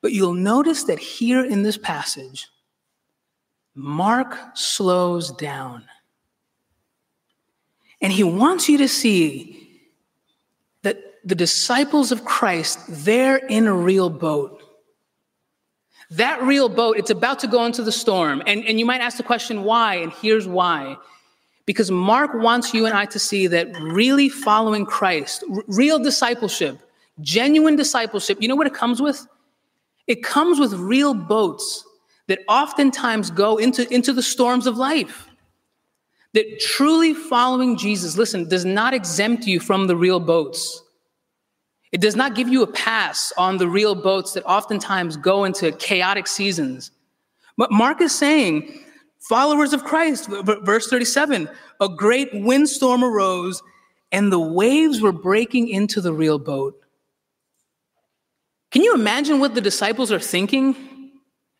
But 0.00 0.12
you'll 0.12 0.34
notice 0.34 0.84
that 0.84 0.98
here 0.98 1.44
in 1.44 1.62
this 1.62 1.78
passage, 1.78 2.48
Mark 3.74 4.36
slows 4.54 5.30
down. 5.32 5.84
And 8.00 8.12
he 8.12 8.24
wants 8.24 8.68
you 8.68 8.78
to 8.78 8.88
see 8.88 9.80
that 10.82 10.98
the 11.24 11.36
disciples 11.36 12.10
of 12.10 12.24
Christ, 12.24 12.80
they're 12.88 13.36
in 13.36 13.66
a 13.66 13.74
real 13.74 14.10
boat. 14.10 14.60
That 16.10 16.42
real 16.42 16.68
boat, 16.68 16.98
it's 16.98 17.10
about 17.10 17.38
to 17.38 17.46
go 17.46 17.64
into 17.64 17.82
the 17.82 17.92
storm. 17.92 18.42
And, 18.46 18.64
and 18.66 18.78
you 18.78 18.84
might 18.84 19.00
ask 19.00 19.16
the 19.16 19.22
question, 19.22 19.62
why? 19.62 19.94
And 19.94 20.12
here's 20.12 20.46
why. 20.46 20.96
Because 21.64 21.90
Mark 21.90 22.32
wants 22.34 22.74
you 22.74 22.86
and 22.86 22.94
I 22.94 23.06
to 23.06 23.18
see 23.18 23.46
that 23.46 23.74
really 23.80 24.28
following 24.28 24.84
Christ, 24.84 25.44
r- 25.50 25.62
real 25.68 25.98
discipleship, 25.98 26.78
genuine 27.20 27.76
discipleship, 27.76 28.38
you 28.40 28.48
know 28.48 28.56
what 28.56 28.66
it 28.66 28.74
comes 28.74 29.00
with? 29.00 29.26
It 30.06 30.22
comes 30.22 30.58
with 30.58 30.72
real 30.74 31.14
boats 31.14 31.84
that 32.28 32.40
oftentimes 32.48 33.30
go 33.30 33.56
into, 33.58 33.92
into 33.92 34.12
the 34.12 34.22
storms 34.22 34.66
of 34.66 34.76
life. 34.76 35.28
That 36.34 36.60
truly 36.60 37.12
following 37.12 37.76
Jesus, 37.76 38.16
listen, 38.16 38.48
does 38.48 38.64
not 38.64 38.94
exempt 38.94 39.46
you 39.46 39.60
from 39.60 39.86
the 39.86 39.96
real 39.96 40.18
boats. 40.18 40.82
It 41.92 42.00
does 42.00 42.16
not 42.16 42.34
give 42.34 42.48
you 42.48 42.62
a 42.62 42.66
pass 42.66 43.32
on 43.36 43.58
the 43.58 43.68
real 43.68 43.94
boats 43.94 44.32
that 44.32 44.44
oftentimes 44.44 45.18
go 45.18 45.44
into 45.44 45.72
chaotic 45.72 46.26
seasons. 46.26 46.90
But 47.58 47.70
Mark 47.70 48.00
is 48.00 48.14
saying, 48.14 48.82
followers 49.20 49.74
of 49.74 49.84
Christ, 49.84 50.26
verse 50.30 50.88
37, 50.88 51.50
a 51.82 51.88
great 51.90 52.30
windstorm 52.32 53.04
arose 53.04 53.62
and 54.10 54.32
the 54.32 54.40
waves 54.40 55.00
were 55.00 55.12
breaking 55.12 55.68
into 55.68 56.00
the 56.00 56.14
real 56.14 56.38
boat. 56.38 56.81
Can 58.72 58.82
you 58.82 58.94
imagine 58.94 59.38
what 59.38 59.54
the 59.54 59.60
disciples 59.60 60.10
are 60.10 60.18
thinking 60.18 61.10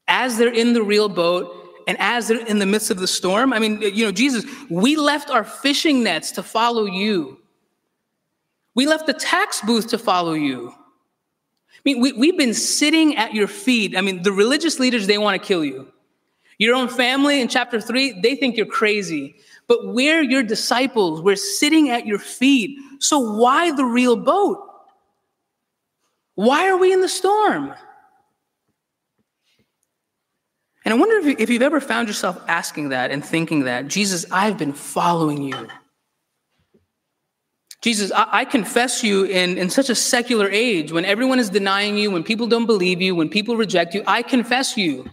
as 0.09 0.39
they're 0.39 0.53
in 0.53 0.73
the 0.73 0.83
real 0.83 1.11
boat 1.11 1.55
and 1.87 1.97
as 2.01 2.29
they're 2.29 2.45
in 2.47 2.59
the 2.59 2.67
midst 2.67 2.91
of 2.91 2.99
the 2.99 3.07
storm? 3.07 3.53
I 3.53 3.59
mean, 3.59 3.83
you 3.83 4.07
know, 4.07 4.13
Jesus, 4.13 4.45
we 4.71 4.97
left 4.97 5.29
our 5.29 5.45
fishing 5.45 6.03
nets 6.03 6.33
to 6.33 6.43
follow 6.43 6.87
you. 6.87 7.39
We 8.75 8.87
left 8.87 9.07
the 9.07 9.13
tax 9.13 9.61
booth 9.61 9.89
to 9.89 9.99
follow 9.99 10.33
you. 10.33 10.71
I 10.71 11.81
mean, 11.85 12.01
we, 12.01 12.13
we've 12.13 12.39
been 12.39 12.55
sitting 12.55 13.17
at 13.17 13.35
your 13.35 13.47
feet. 13.47 13.95
I 13.95 14.01
mean, 14.01 14.23
the 14.23 14.33
religious 14.33 14.81
leaders, 14.81 15.07
they 15.07 15.19
want 15.19 15.41
to 15.41 15.47
kill 15.47 15.65
you. 15.65 15.93
Your 16.57 16.75
own 16.75 16.89
family 16.89 17.43
in 17.43 17.49
chapter 17.49 17.79
three, 17.79 18.19
they 18.23 18.37
think 18.37 18.57
you're 18.57 18.65
crazy. 18.65 19.35
But 19.67 19.89
we're 19.89 20.23
your 20.23 20.43
disciples. 20.43 21.21
We're 21.21 21.37
sitting 21.37 21.91
at 21.91 22.07
your 22.07 22.19
feet. 22.19 22.79
So 23.01 23.19
why 23.19 23.73
the 23.73 23.85
real 23.85 24.17
boat? 24.17 24.72
Why 26.35 26.69
are 26.69 26.77
we 26.77 26.93
in 26.93 27.01
the 27.01 27.09
storm? 27.09 27.75
And 30.85 30.93
I 30.93 30.97
wonder 30.97 31.29
if, 31.29 31.49
you, 31.49 31.55
have 31.57 31.63
ever 31.63 31.81
found 31.81 32.09
yourself 32.09 32.43
asking 32.49 32.89
that 32.89 33.11
and 33.11 33.25
thinking 33.25 33.65
that, 33.65 33.87
Jesus, 33.87 34.27
I've 34.33 34.59
been 34.59 34.73
following 34.73 35.43
you. 35.43 35.69
Jesus, 37.83 38.11
I, 38.13 38.29
I, 38.31 38.45
confess 38.45 39.03
you 39.03 39.25
in, 39.25 39.59
in 39.59 39.69
such 39.69 39.91
a 39.91 39.95
secular 39.95 40.49
age 40.49 40.93
when 40.93 41.05
everyone 41.05 41.39
is 41.39 41.51
denying 41.51 41.97
you, 41.97 42.11
when 42.11 42.23
people 42.23 42.47
don't 42.47 42.67
believe 42.67 43.01
you, 43.01 43.15
when 43.15 43.29
people 43.29 43.57
reject 43.57 43.95
you. 43.95 44.03
I 44.07 44.23
confess 44.23 44.77
you. 44.77 45.09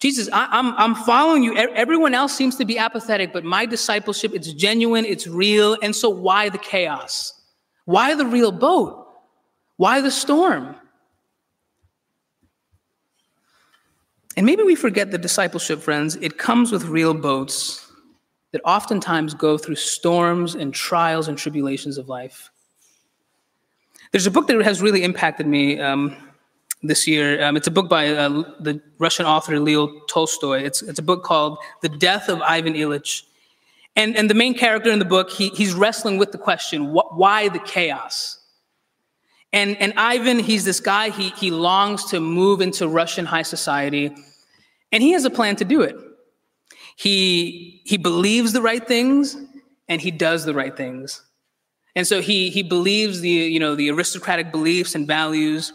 Jesus, 0.00 0.28
I, 0.32 0.44
am 0.58 0.74
I'm, 0.74 0.74
I'm 0.76 0.94
following 0.94 1.42
you. 1.42 1.56
Everyone 1.56 2.14
else 2.14 2.34
seems 2.34 2.56
to 2.56 2.64
be 2.64 2.78
apathetic, 2.78 3.32
but 3.32 3.44
my 3.44 3.66
discipleship, 3.66 4.32
it's 4.34 4.52
genuine, 4.52 5.04
it's 5.04 5.26
real. 5.26 5.76
And 5.82 5.94
so 5.94 6.10
why 6.10 6.48
the 6.48 6.58
chaos? 6.58 7.40
Why 7.84 8.14
the 8.14 8.26
real 8.26 8.52
boat? 8.52 9.01
Why 9.76 10.00
the 10.00 10.10
storm? 10.10 10.76
And 14.36 14.46
maybe 14.46 14.62
we 14.62 14.74
forget 14.74 15.10
the 15.10 15.18
discipleship, 15.18 15.80
friends. 15.80 16.16
It 16.16 16.38
comes 16.38 16.72
with 16.72 16.84
real 16.84 17.14
boats 17.14 17.86
that 18.52 18.62
oftentimes 18.64 19.34
go 19.34 19.58
through 19.58 19.76
storms 19.76 20.54
and 20.54 20.72
trials 20.72 21.28
and 21.28 21.36
tribulations 21.36 21.98
of 21.98 22.08
life. 22.08 22.50
There's 24.10 24.26
a 24.26 24.30
book 24.30 24.46
that 24.46 24.60
has 24.62 24.82
really 24.82 25.02
impacted 25.02 25.46
me. 25.46 25.80
Um, 25.80 26.16
this 26.82 27.06
year. 27.06 27.42
Um, 27.42 27.56
it's 27.56 27.66
a 27.66 27.70
book 27.70 27.88
by 27.88 28.08
uh, 28.08 28.42
the 28.60 28.80
Russian 28.98 29.26
author 29.26 29.58
Leo 29.58 30.00
Tolstoy. 30.08 30.62
It's, 30.62 30.82
it's 30.82 30.98
a 30.98 31.02
book 31.02 31.22
called 31.22 31.58
The 31.80 31.88
Death 31.88 32.28
of 32.28 32.40
Ivan 32.42 32.74
Ilyich. 32.74 33.22
And, 33.94 34.16
and 34.16 34.28
the 34.28 34.34
main 34.34 34.54
character 34.54 34.90
in 34.90 34.98
the 34.98 35.04
book, 35.04 35.30
he, 35.30 35.48
he's 35.50 35.74
wrestling 35.74 36.18
with 36.18 36.32
the 36.32 36.38
question 36.38 36.92
wh- 36.92 37.16
why 37.16 37.48
the 37.48 37.58
chaos? 37.60 38.38
And, 39.52 39.76
and 39.80 39.92
Ivan, 39.96 40.38
he's 40.38 40.64
this 40.64 40.80
guy, 40.80 41.10
he, 41.10 41.28
he 41.30 41.50
longs 41.50 42.04
to 42.06 42.20
move 42.20 42.60
into 42.60 42.88
Russian 42.88 43.26
high 43.26 43.42
society, 43.42 44.14
and 44.90 45.02
he 45.02 45.12
has 45.12 45.24
a 45.24 45.30
plan 45.30 45.56
to 45.56 45.64
do 45.64 45.82
it. 45.82 45.96
He, 46.96 47.82
he 47.84 47.98
believes 47.98 48.52
the 48.52 48.62
right 48.62 48.86
things, 48.86 49.36
and 49.88 50.00
he 50.00 50.10
does 50.10 50.44
the 50.44 50.54
right 50.54 50.74
things. 50.76 51.22
And 51.94 52.06
so 52.06 52.22
he, 52.22 52.48
he 52.50 52.62
believes 52.62 53.20
the, 53.20 53.28
you 53.28 53.60
know, 53.60 53.74
the 53.74 53.90
aristocratic 53.90 54.50
beliefs 54.50 54.94
and 54.94 55.06
values, 55.06 55.72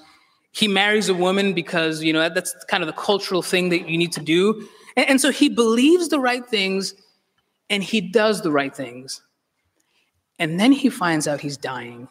he 0.52 0.68
marries 0.68 1.10
a 1.10 1.14
woman 1.14 1.54
because, 1.54 2.04
you 2.04 2.12
know, 2.12 2.28
that's 2.30 2.56
kind 2.68 2.82
of 2.82 2.88
the 2.88 2.94
cultural 2.94 3.44
thing 3.44 3.70
that 3.70 3.88
you 3.88 3.98
need 3.98 4.12
to 4.14 4.22
do. 4.22 4.68
And, 4.96 5.10
and 5.10 5.22
so 5.22 5.32
he 5.32 5.50
believes 5.50 6.10
the 6.10 6.20
right 6.20 6.46
things 6.46 6.96
and 7.70 7.84
he 7.84 8.02
does 8.02 8.42
the 8.42 8.52
right 8.52 8.76
things. 8.76 9.22
And 10.40 10.60
then 10.60 10.72
he 10.72 10.90
finds 10.90 11.28
out 11.28 11.42
he's 11.42 11.58
dying. 11.58 12.08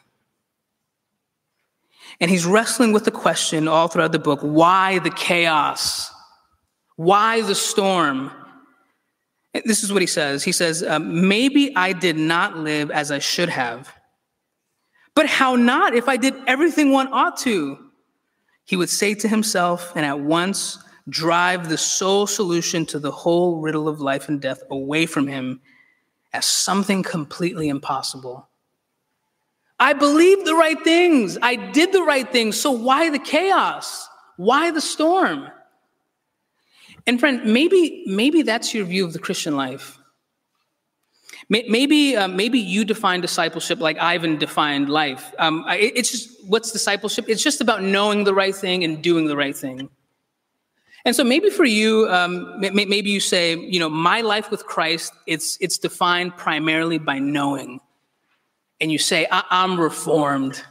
And 2.20 2.30
he's 2.30 2.46
wrestling 2.46 2.92
with 2.92 3.04
the 3.04 3.10
question 3.10 3.68
all 3.68 3.88
throughout 3.88 4.12
the 4.12 4.18
book 4.18 4.40
why 4.40 4.98
the 5.00 5.10
chaos? 5.10 6.10
Why 6.96 7.42
the 7.42 7.54
storm? 7.54 8.30
This 9.64 9.82
is 9.82 9.92
what 9.92 10.02
he 10.02 10.06
says. 10.06 10.42
He 10.42 10.52
says, 10.52 10.82
um, 10.82 11.28
Maybe 11.28 11.74
I 11.76 11.92
did 11.92 12.16
not 12.16 12.56
live 12.56 12.90
as 12.90 13.10
I 13.10 13.18
should 13.18 13.48
have. 13.48 13.92
But 15.14 15.26
how 15.26 15.56
not 15.56 15.94
if 15.94 16.08
I 16.08 16.16
did 16.16 16.34
everything 16.46 16.92
one 16.92 17.08
ought 17.12 17.38
to? 17.38 17.78
He 18.64 18.76
would 18.76 18.90
say 18.90 19.14
to 19.14 19.28
himself 19.28 19.92
and 19.94 20.04
at 20.04 20.20
once 20.20 20.78
drive 21.08 21.68
the 21.68 21.78
sole 21.78 22.26
solution 22.26 22.84
to 22.86 22.98
the 22.98 23.12
whole 23.12 23.60
riddle 23.60 23.88
of 23.88 24.00
life 24.00 24.28
and 24.28 24.40
death 24.40 24.62
away 24.70 25.06
from 25.06 25.26
him 25.26 25.60
as 26.32 26.44
something 26.44 27.02
completely 27.02 27.68
impossible. 27.68 28.48
I 29.78 29.92
believed 29.92 30.46
the 30.46 30.54
right 30.54 30.82
things. 30.82 31.36
I 31.42 31.56
did 31.56 31.92
the 31.92 32.02
right 32.02 32.30
things. 32.30 32.58
So 32.58 32.70
why 32.70 33.10
the 33.10 33.18
chaos? 33.18 34.08
Why 34.36 34.70
the 34.70 34.80
storm? 34.80 35.48
And 37.06 37.20
friend, 37.20 37.44
maybe 37.44 38.04
maybe 38.06 38.42
that's 38.42 38.74
your 38.74 38.84
view 38.84 39.04
of 39.04 39.12
the 39.12 39.18
Christian 39.18 39.56
life. 39.56 39.98
Maybe, 41.48 42.16
uh, 42.16 42.26
maybe 42.26 42.58
you 42.58 42.84
define 42.84 43.20
discipleship 43.20 43.78
like 43.78 43.98
Ivan 43.98 44.36
defined 44.36 44.88
life. 44.88 45.32
Um, 45.38 45.64
it's 45.68 46.10
just 46.10 46.30
what's 46.48 46.72
discipleship? 46.72 47.26
It's 47.28 47.42
just 47.42 47.60
about 47.60 47.84
knowing 47.84 48.24
the 48.24 48.34
right 48.34 48.54
thing 48.54 48.82
and 48.82 49.00
doing 49.00 49.26
the 49.26 49.36
right 49.36 49.56
thing. 49.56 49.88
And 51.04 51.14
so 51.14 51.22
maybe 51.22 51.50
for 51.50 51.64
you, 51.64 52.08
um, 52.10 52.58
maybe 52.58 53.10
you 53.10 53.20
say, 53.20 53.56
you 53.56 53.78
know, 53.78 53.88
my 53.88 54.22
life 54.22 54.50
with 54.50 54.66
Christ, 54.66 55.12
it's 55.28 55.56
it's 55.60 55.78
defined 55.78 56.36
primarily 56.36 56.98
by 56.98 57.20
knowing. 57.20 57.80
And 58.80 58.92
you 58.92 58.98
say, 58.98 59.26
I- 59.30 59.44
I'm 59.50 59.78
reformed. 59.80 60.62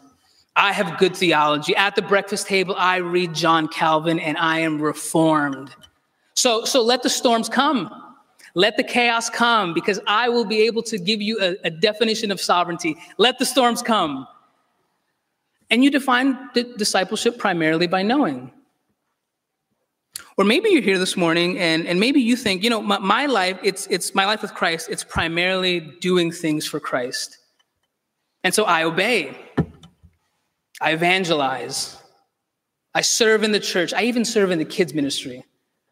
I 0.55 0.71
have 0.71 0.97
good 0.97 1.15
theology. 1.15 1.75
At 1.75 1.95
the 1.95 2.01
breakfast 2.01 2.47
table, 2.47 2.75
I 2.77 2.97
read 2.97 3.33
John 3.33 3.67
Calvin, 3.67 4.19
and 4.19 4.37
I 4.37 4.59
am 4.59 4.81
reformed. 4.81 5.71
So, 6.33 6.63
so 6.65 6.81
let 6.81 7.03
the 7.03 7.09
storms 7.09 7.49
come. 7.49 7.89
Let 8.53 8.77
the 8.77 8.83
chaos 8.83 9.29
come 9.29 9.73
because 9.73 9.99
I 10.07 10.29
will 10.29 10.45
be 10.45 10.61
able 10.61 10.81
to 10.83 10.97
give 10.97 11.21
you 11.21 11.37
a, 11.41 11.57
a 11.65 11.69
definition 11.69 12.31
of 12.31 12.39
sovereignty. 12.39 12.95
Let 13.17 13.37
the 13.37 13.45
storms 13.45 13.81
come. 13.81 14.27
And 15.69 15.83
you 15.83 15.91
define 15.91 16.37
discipleship 16.77 17.37
primarily 17.37 17.87
by 17.87 18.01
knowing. 18.01 18.51
Or 20.37 20.45
maybe 20.45 20.69
you're 20.69 20.81
here 20.81 20.99
this 20.99 21.17
morning 21.17 21.57
and, 21.59 21.85
and 21.87 21.99
maybe 21.99 22.21
you 22.21 22.35
think, 22.35 22.63
you 22.63 22.69
know, 22.69 22.81
my, 22.81 22.99
my, 22.99 23.25
life, 23.25 23.59
it's, 23.63 23.87
it's 23.87 24.15
my 24.15 24.25
life 24.25 24.41
with 24.41 24.53
Christ, 24.53 24.89
it's 24.89 25.03
primarily 25.03 25.79
doing 25.79 26.31
things 26.31 26.65
for 26.65 26.79
Christ. 26.79 27.37
And 28.45 28.53
so 28.53 28.65
I 28.65 28.83
obey, 28.83 29.35
I 30.79 30.93
evangelize, 30.93 31.97
I 32.93 33.01
serve 33.01 33.43
in 33.43 33.51
the 33.51 33.59
church, 33.59 33.91
I 33.91 34.03
even 34.03 34.23
serve 34.23 34.51
in 34.51 34.59
the 34.59 34.65
kids' 34.65 34.93
ministry. 34.93 35.43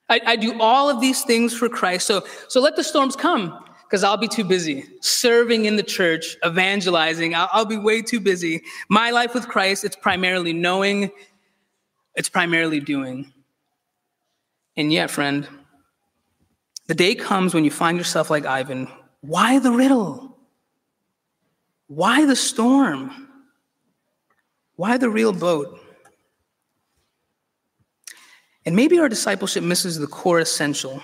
I, 0.07 0.21
I 0.23 0.35
do 0.35 0.61
all 0.61 0.87
of 0.87 1.01
these 1.01 1.23
things 1.23 1.57
for 1.57 1.67
Christ. 1.67 2.05
So, 2.05 2.23
so 2.49 2.61
let 2.61 2.75
the 2.75 2.83
storms 2.83 3.15
come 3.15 3.65
because 3.85 4.03
I'll 4.03 4.17
be 4.17 4.27
too 4.27 4.43
busy 4.43 4.85
serving 5.01 5.65
in 5.65 5.77
the 5.77 5.83
church, 5.83 6.37
evangelizing. 6.45 7.33
I'll, 7.33 7.49
I'll 7.51 7.65
be 7.65 7.77
way 7.77 8.03
too 8.03 8.19
busy. 8.19 8.61
My 8.87 9.09
life 9.09 9.33
with 9.33 9.47
Christ, 9.47 9.83
it's 9.83 9.95
primarily 9.95 10.53
knowing, 10.53 11.09
it's 12.13 12.29
primarily 12.29 12.79
doing. 12.79 13.33
And 14.77 14.93
yet, 14.93 15.09
friend, 15.09 15.47
the 16.85 16.93
day 16.93 17.15
comes 17.15 17.55
when 17.55 17.65
you 17.65 17.71
find 17.71 17.97
yourself 17.97 18.29
like 18.29 18.45
Ivan. 18.45 18.89
Why 19.21 19.57
the 19.57 19.71
riddle? 19.71 20.32
Why 21.95 22.25
the 22.25 22.35
storm? 22.35 23.29
Why 24.77 24.97
the 24.97 25.11
real 25.11 25.31
boat? 25.31 25.79
And 28.65 28.75
maybe 28.75 28.97
our 28.97 29.07
discipleship 29.07 29.63
misses 29.63 29.99
the 29.99 30.07
core 30.07 30.39
essential, 30.39 31.03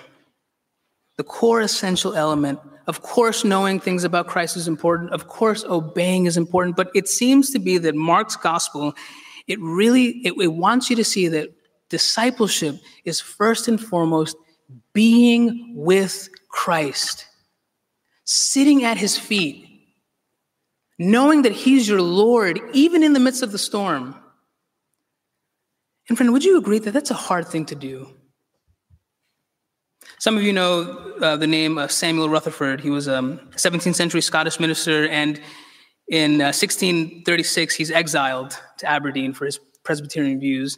the 1.17 1.23
core 1.23 1.61
essential 1.61 2.15
element. 2.15 2.59
Of 2.87 3.03
course, 3.03 3.43
knowing 3.43 3.79
things 3.79 4.03
about 4.03 4.25
Christ 4.25 4.57
is 4.57 4.67
important. 4.67 5.11
Of 5.11 5.27
course, 5.27 5.63
obeying 5.63 6.25
is 6.25 6.37
important. 6.37 6.75
But 6.75 6.89
it 6.95 7.07
seems 7.07 7.51
to 7.51 7.59
be 7.59 7.77
that 7.77 7.93
Mark's 7.93 8.35
gospel, 8.35 8.95
it 9.45 9.59
really, 9.59 10.21
it, 10.25 10.33
it 10.41 10.53
wants 10.53 10.89
you 10.89 10.95
to 10.95 11.03
see 11.03 11.27
that 11.27 11.53
discipleship 11.89 12.77
is 13.05 13.19
first 13.19 13.67
and 13.67 13.79
foremost 13.79 14.35
being 14.93 15.73
with 15.75 16.29
Christ, 16.47 17.27
sitting 18.23 18.85
at 18.85 18.97
his 18.97 19.19
feet, 19.19 19.68
knowing 20.99 21.43
that 21.43 21.53
he's 21.53 21.87
your 21.87 22.01
Lord, 22.01 22.59
even 22.73 23.01
in 23.01 23.13
the 23.13 23.19
midst 23.19 23.41
of 23.41 23.51
the 23.51 23.57
storm. 23.57 24.15
And 26.09 26.17
friend, 26.17 26.33
would 26.33 26.43
you 26.43 26.57
agree 26.57 26.79
that 26.79 26.91
that's 26.91 27.09
a 27.09 27.15
hard 27.15 27.47
thing 27.47 27.65
to 27.67 27.75
do? 27.75 28.13
Some 30.19 30.35
of 30.35 30.43
you 30.43 30.51
know 30.51 31.13
uh, 31.21 31.37
the 31.37 31.47
name 31.47 31.77
of 31.77 31.93
Samuel 31.93 32.29
Rutherford. 32.29 32.81
He 32.81 32.89
was 32.89 33.07
um, 33.07 33.39
a 33.53 33.55
17th 33.55 33.95
century 33.95 34.21
Scottish 34.21 34.59
minister, 34.59 35.07
and 35.07 35.39
in 36.09 36.41
uh, 36.41 36.51
1636, 36.51 37.75
he's 37.75 37.89
exiled 37.89 38.59
to 38.79 38.89
Aberdeen 38.89 39.33
for 39.33 39.45
his 39.45 39.59
Presbyterian 39.83 40.39
views. 40.39 40.77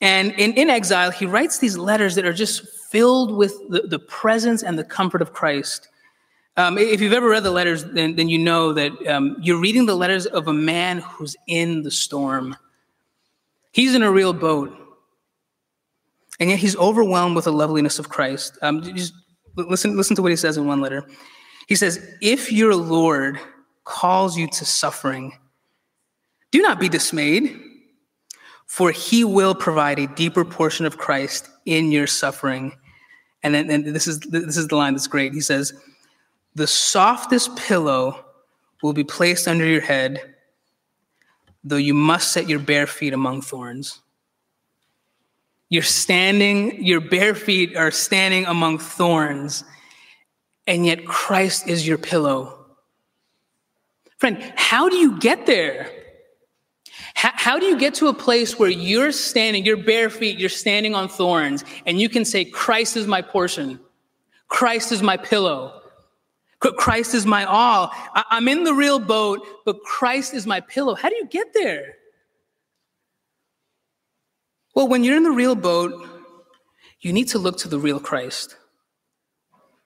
And 0.00 0.32
in, 0.32 0.54
in 0.54 0.70
exile, 0.70 1.10
he 1.10 1.26
writes 1.26 1.58
these 1.58 1.76
letters 1.76 2.14
that 2.14 2.24
are 2.24 2.32
just 2.32 2.66
filled 2.90 3.36
with 3.36 3.52
the, 3.68 3.82
the 3.82 3.98
presence 3.98 4.62
and 4.62 4.78
the 4.78 4.84
comfort 4.84 5.20
of 5.20 5.32
Christ. 5.32 5.88
Um, 6.56 6.78
if 6.78 7.00
you've 7.00 7.12
ever 7.12 7.28
read 7.28 7.42
the 7.42 7.50
letters, 7.50 7.84
then, 7.84 8.14
then 8.14 8.28
you 8.28 8.38
know 8.38 8.72
that 8.72 9.06
um, 9.08 9.36
you're 9.40 9.58
reading 9.58 9.86
the 9.86 9.96
letters 9.96 10.26
of 10.26 10.46
a 10.46 10.52
man 10.52 10.98
who's 10.98 11.36
in 11.48 11.82
the 11.82 11.90
storm. 11.90 12.56
He's 13.72 13.94
in 13.94 14.04
a 14.04 14.12
real 14.12 14.32
boat, 14.32 14.72
and 16.38 16.50
yet 16.50 16.60
he's 16.60 16.76
overwhelmed 16.76 17.34
with 17.34 17.46
the 17.46 17.52
loveliness 17.52 17.98
of 17.98 18.08
Christ. 18.08 18.56
Um, 18.62 18.82
just 18.82 19.14
listen, 19.56 19.96
listen 19.96 20.14
to 20.14 20.22
what 20.22 20.30
he 20.30 20.36
says 20.36 20.56
in 20.56 20.66
one 20.66 20.80
letter. 20.80 21.04
He 21.66 21.74
says, 21.74 22.06
If 22.20 22.52
your 22.52 22.76
Lord 22.76 23.40
calls 23.82 24.36
you 24.36 24.46
to 24.48 24.64
suffering, 24.64 25.32
do 26.52 26.62
not 26.62 26.78
be 26.78 26.88
dismayed, 26.88 27.60
for 28.66 28.92
he 28.92 29.24
will 29.24 29.56
provide 29.56 29.98
a 29.98 30.06
deeper 30.06 30.44
portion 30.44 30.86
of 30.86 30.98
Christ 30.98 31.48
in 31.66 31.90
your 31.90 32.06
suffering. 32.06 32.72
And 33.42 33.54
then 33.54 33.70
and 33.70 33.84
this 33.86 34.06
is 34.06 34.20
this 34.20 34.56
is 34.56 34.68
the 34.68 34.76
line 34.76 34.94
that's 34.94 35.08
great. 35.08 35.34
He 35.34 35.40
says, 35.40 35.72
the 36.54 36.66
softest 36.66 37.56
pillow 37.56 38.24
will 38.82 38.92
be 38.92 39.04
placed 39.04 39.48
under 39.48 39.64
your 39.66 39.80
head, 39.80 40.34
though 41.64 41.76
you 41.76 41.94
must 41.94 42.32
set 42.32 42.48
your 42.48 42.58
bare 42.58 42.86
feet 42.86 43.12
among 43.12 43.40
thorns. 43.40 44.00
You're 45.68 45.82
standing, 45.82 46.84
your 46.84 47.00
bare 47.00 47.34
feet 47.34 47.76
are 47.76 47.90
standing 47.90 48.46
among 48.46 48.78
thorns, 48.78 49.64
and 50.66 50.86
yet 50.86 51.04
Christ 51.06 51.66
is 51.66 51.86
your 51.86 51.98
pillow. 51.98 52.66
Friend, 54.18 54.40
how 54.54 54.88
do 54.88 54.96
you 54.96 55.18
get 55.18 55.46
there? 55.46 55.90
How, 57.14 57.30
how, 57.34 57.58
do 57.58 57.66
you 57.66 57.78
get 57.78 57.94
to 57.94 58.08
a 58.08 58.14
place 58.14 58.58
where 58.58 58.70
you're 58.70 59.12
standing, 59.12 59.64
your 59.64 59.76
bare 59.76 60.10
feet, 60.10 60.38
you're 60.38 60.48
standing 60.48 60.94
on 60.94 61.08
thorns, 61.08 61.64
and 61.86 62.00
you 62.00 62.08
can 62.08 62.24
say, 62.24 62.44
Christ 62.44 62.96
is 62.96 63.06
my 63.06 63.22
portion, 63.22 63.80
Christ 64.48 64.92
is 64.92 65.02
my 65.02 65.16
pillow? 65.16 65.80
Christ 66.72 67.14
is 67.14 67.26
my 67.26 67.44
all. 67.44 67.92
I'm 68.14 68.48
in 68.48 68.64
the 68.64 68.74
real 68.74 68.98
boat, 68.98 69.46
but 69.64 69.82
Christ 69.82 70.34
is 70.34 70.46
my 70.46 70.60
pillow. 70.60 70.94
How 70.94 71.08
do 71.08 71.16
you 71.16 71.26
get 71.26 71.54
there? 71.54 71.96
Well, 74.74 74.88
when 74.88 75.04
you're 75.04 75.16
in 75.16 75.22
the 75.22 75.30
real 75.30 75.54
boat, 75.54 76.08
you 77.00 77.12
need 77.12 77.28
to 77.28 77.38
look 77.38 77.58
to 77.58 77.68
the 77.68 77.78
real 77.78 78.00
Christ. 78.00 78.56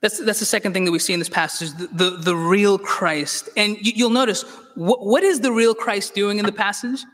That's, 0.00 0.18
that's 0.24 0.38
the 0.38 0.46
second 0.46 0.72
thing 0.72 0.84
that 0.84 0.92
we 0.92 1.00
see 1.00 1.12
in 1.12 1.18
this 1.18 1.28
passage 1.28 1.72
the, 1.72 1.88
the, 1.88 2.10
the 2.18 2.36
real 2.36 2.78
Christ. 2.78 3.48
And 3.56 3.76
you, 3.80 4.04
will 4.04 4.14
notice 4.14 4.42
what, 4.76 5.04
what 5.04 5.24
is 5.24 5.40
the 5.40 5.50
real 5.50 5.74
Christ 5.74 6.14
doing 6.14 6.38
in 6.38 6.46
the 6.46 6.52
passage? 6.52 7.04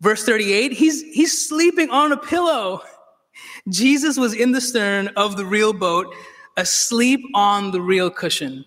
Verse 0.00 0.24
38 0.24 0.72
he's, 0.72 1.02
he's 1.02 1.48
sleeping 1.48 1.90
on 1.90 2.12
a 2.12 2.16
pillow. 2.16 2.82
Jesus 3.68 4.16
was 4.16 4.34
in 4.34 4.52
the 4.52 4.60
stern 4.60 5.08
of 5.16 5.36
the 5.36 5.44
real 5.44 5.72
boat, 5.72 6.14
asleep 6.56 7.20
on 7.34 7.70
the 7.70 7.80
real 7.80 8.10
cushion. 8.10 8.64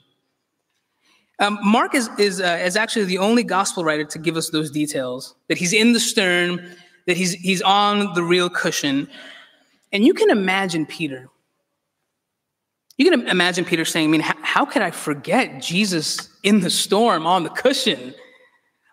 Um, 1.40 1.60
Mark 1.64 1.94
is, 1.94 2.10
is, 2.18 2.42
uh, 2.42 2.60
is 2.64 2.76
actually 2.76 3.06
the 3.06 3.20
only 3.20 3.44
gospel 3.44 3.84
writer 3.84 4.04
to 4.06 4.20
give 4.20 4.38
us 4.38 4.50
those 4.50 4.72
details 4.72 5.36
that 5.50 5.58
he's 5.58 5.74
in 5.74 5.94
the 5.94 6.00
stern, 6.00 6.76
that 7.06 7.16
he's, 7.16 7.34
he's 7.34 7.62
on 7.62 8.14
the 8.14 8.24
real 8.24 8.50
cushion. 8.50 9.08
And 9.92 10.04
you 10.04 10.14
can 10.14 10.30
imagine 10.30 10.86
Peter. 10.86 11.30
You 12.98 13.10
can 13.12 13.28
imagine 13.28 13.64
Peter 13.64 13.86
saying, 13.86 14.10
I 14.10 14.12
mean, 14.12 14.22
how, 14.22 14.36
how 14.42 14.66
could 14.66 14.82
I 14.82 14.90
forget 14.90 15.62
Jesus 15.62 16.30
in 16.42 16.62
the 16.62 16.72
storm 16.72 17.28
on 17.28 17.44
the 17.44 17.50
cushion? 17.50 18.16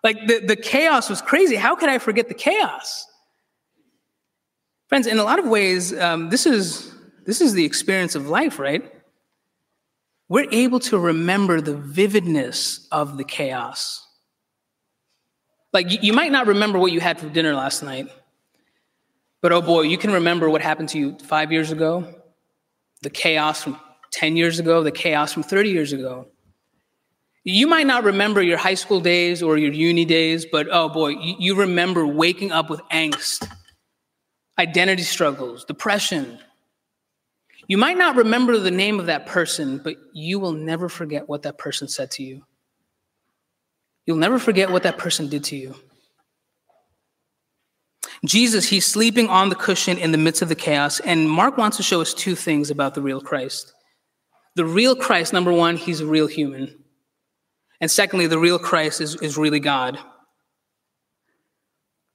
Like 0.03 0.27
the, 0.27 0.39
the 0.39 0.55
chaos 0.55 1.09
was 1.09 1.21
crazy. 1.21 1.55
How 1.55 1.75
could 1.75 1.89
I 1.89 1.97
forget 1.97 2.27
the 2.27 2.35
chaos? 2.35 3.07
Friends, 4.87 5.07
in 5.07 5.17
a 5.17 5.23
lot 5.23 5.39
of 5.39 5.47
ways, 5.47 5.97
um, 5.99 6.29
this 6.29 6.45
is 6.45 6.94
this 7.25 7.41
is 7.41 7.53
the 7.53 7.65
experience 7.65 8.15
of 8.15 8.27
life, 8.27 8.59
right? 8.59 8.91
We're 10.27 10.49
able 10.51 10.79
to 10.81 10.97
remember 10.97 11.61
the 11.61 11.75
vividness 11.75 12.87
of 12.91 13.17
the 13.17 13.23
chaos. 13.23 14.05
Like, 15.73 16.03
you 16.03 16.13
might 16.13 16.31
not 16.31 16.47
remember 16.47 16.79
what 16.79 16.91
you 16.91 16.99
had 16.99 17.19
for 17.19 17.27
dinner 17.29 17.53
last 17.53 17.83
night, 17.83 18.07
but 19.41 19.51
oh 19.51 19.61
boy, 19.61 19.81
you 19.81 19.97
can 19.97 20.11
remember 20.11 20.49
what 20.49 20.61
happened 20.61 20.89
to 20.89 20.97
you 20.97 21.17
five 21.19 21.51
years 21.51 21.71
ago, 21.71 22.15
the 23.01 23.09
chaos 23.09 23.61
from 23.61 23.79
10 24.11 24.37
years 24.37 24.59
ago, 24.59 24.81
the 24.81 24.91
chaos 24.91 25.33
from 25.33 25.43
30 25.43 25.69
years 25.69 25.93
ago. 25.93 26.27
You 27.43 27.67
might 27.67 27.85
not 27.85 28.05
remember 28.05 28.41
your 28.41 28.57
high 28.57 28.73
school 28.73 28.99
days 28.99 29.43
or 29.43 29.57
your 29.57 29.71
uni 29.71 30.05
days, 30.05 30.45
but 30.51 30.67
oh 30.71 30.89
boy, 30.89 31.09
you, 31.09 31.55
remember 31.55 32.07
waking 32.07 32.51
up 32.51 32.71
with 32.71 32.81
angst, 32.91 33.47
identity 34.57 35.03
struggles, 35.03 35.63
depression, 35.65 36.39
you 37.67 37.77
might 37.77 37.97
not 37.97 38.15
remember 38.15 38.57
the 38.57 38.71
name 38.71 38.99
of 38.99 39.07
that 39.07 39.25
person, 39.25 39.79
but 39.79 39.95
you 40.13 40.39
will 40.39 40.51
never 40.51 40.89
forget 40.89 41.27
what 41.27 41.43
that 41.43 41.57
person 41.57 41.87
said 41.87 42.11
to 42.11 42.23
you. 42.23 42.43
You'll 44.05 44.17
never 44.17 44.37
forget 44.37 44.69
what 44.69 44.83
that 44.83 44.97
person 44.97 45.29
did 45.29 45.43
to 45.45 45.55
you. 45.55 45.75
Jesus, 48.23 48.65
he's 48.69 48.85
sleeping 48.85 49.27
on 49.29 49.49
the 49.49 49.55
cushion 49.55 49.97
in 49.97 50.11
the 50.11 50.17
midst 50.17 50.41
of 50.41 50.49
the 50.49 50.55
chaos, 50.55 50.99
and 50.99 51.29
Mark 51.29 51.57
wants 51.57 51.77
to 51.77 51.83
show 51.83 52.01
us 52.01 52.13
two 52.13 52.35
things 52.35 52.69
about 52.69 52.93
the 52.93 53.01
real 53.01 53.21
Christ. 53.21 53.73
The 54.55 54.65
real 54.65 54.95
Christ, 54.95 55.33
number 55.33 55.51
one, 55.51 55.75
he's 55.75 55.99
a 55.99 56.05
real 56.05 56.27
human. 56.27 56.83
And 57.81 57.91
secondly, 57.91 58.27
the 58.27 58.39
real 58.39 58.57
Christ 58.57 59.01
is, 59.01 59.15
is 59.21 59.37
really 59.37 59.59
God. 59.59 59.99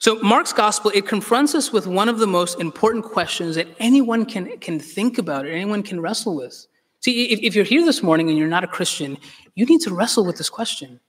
So, 0.00 0.18
Mark's 0.20 0.54
gospel, 0.54 0.90
it 0.94 1.06
confronts 1.06 1.54
us 1.54 1.72
with 1.72 1.86
one 1.86 2.08
of 2.08 2.18
the 2.18 2.26
most 2.26 2.58
important 2.58 3.04
questions 3.04 3.54
that 3.56 3.68
anyone 3.78 4.24
can, 4.24 4.58
can 4.58 4.80
think 4.80 5.18
about 5.18 5.44
or 5.44 5.50
anyone 5.50 5.82
can 5.82 6.00
wrestle 6.00 6.34
with. 6.34 6.66
See, 7.00 7.26
if, 7.26 7.40
if 7.40 7.54
you're 7.54 7.66
here 7.66 7.84
this 7.84 8.02
morning 8.02 8.30
and 8.30 8.38
you're 8.38 8.48
not 8.48 8.64
a 8.64 8.66
Christian, 8.66 9.18
you 9.54 9.66
need 9.66 9.82
to 9.82 9.94
wrestle 9.94 10.24
with 10.24 10.38
this 10.38 10.48
question. 10.48 11.00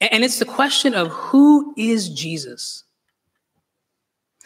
And 0.00 0.22
it's 0.22 0.38
the 0.38 0.44
question 0.44 0.94
of 0.94 1.08
who 1.08 1.74
is 1.76 2.08
Jesus? 2.08 2.84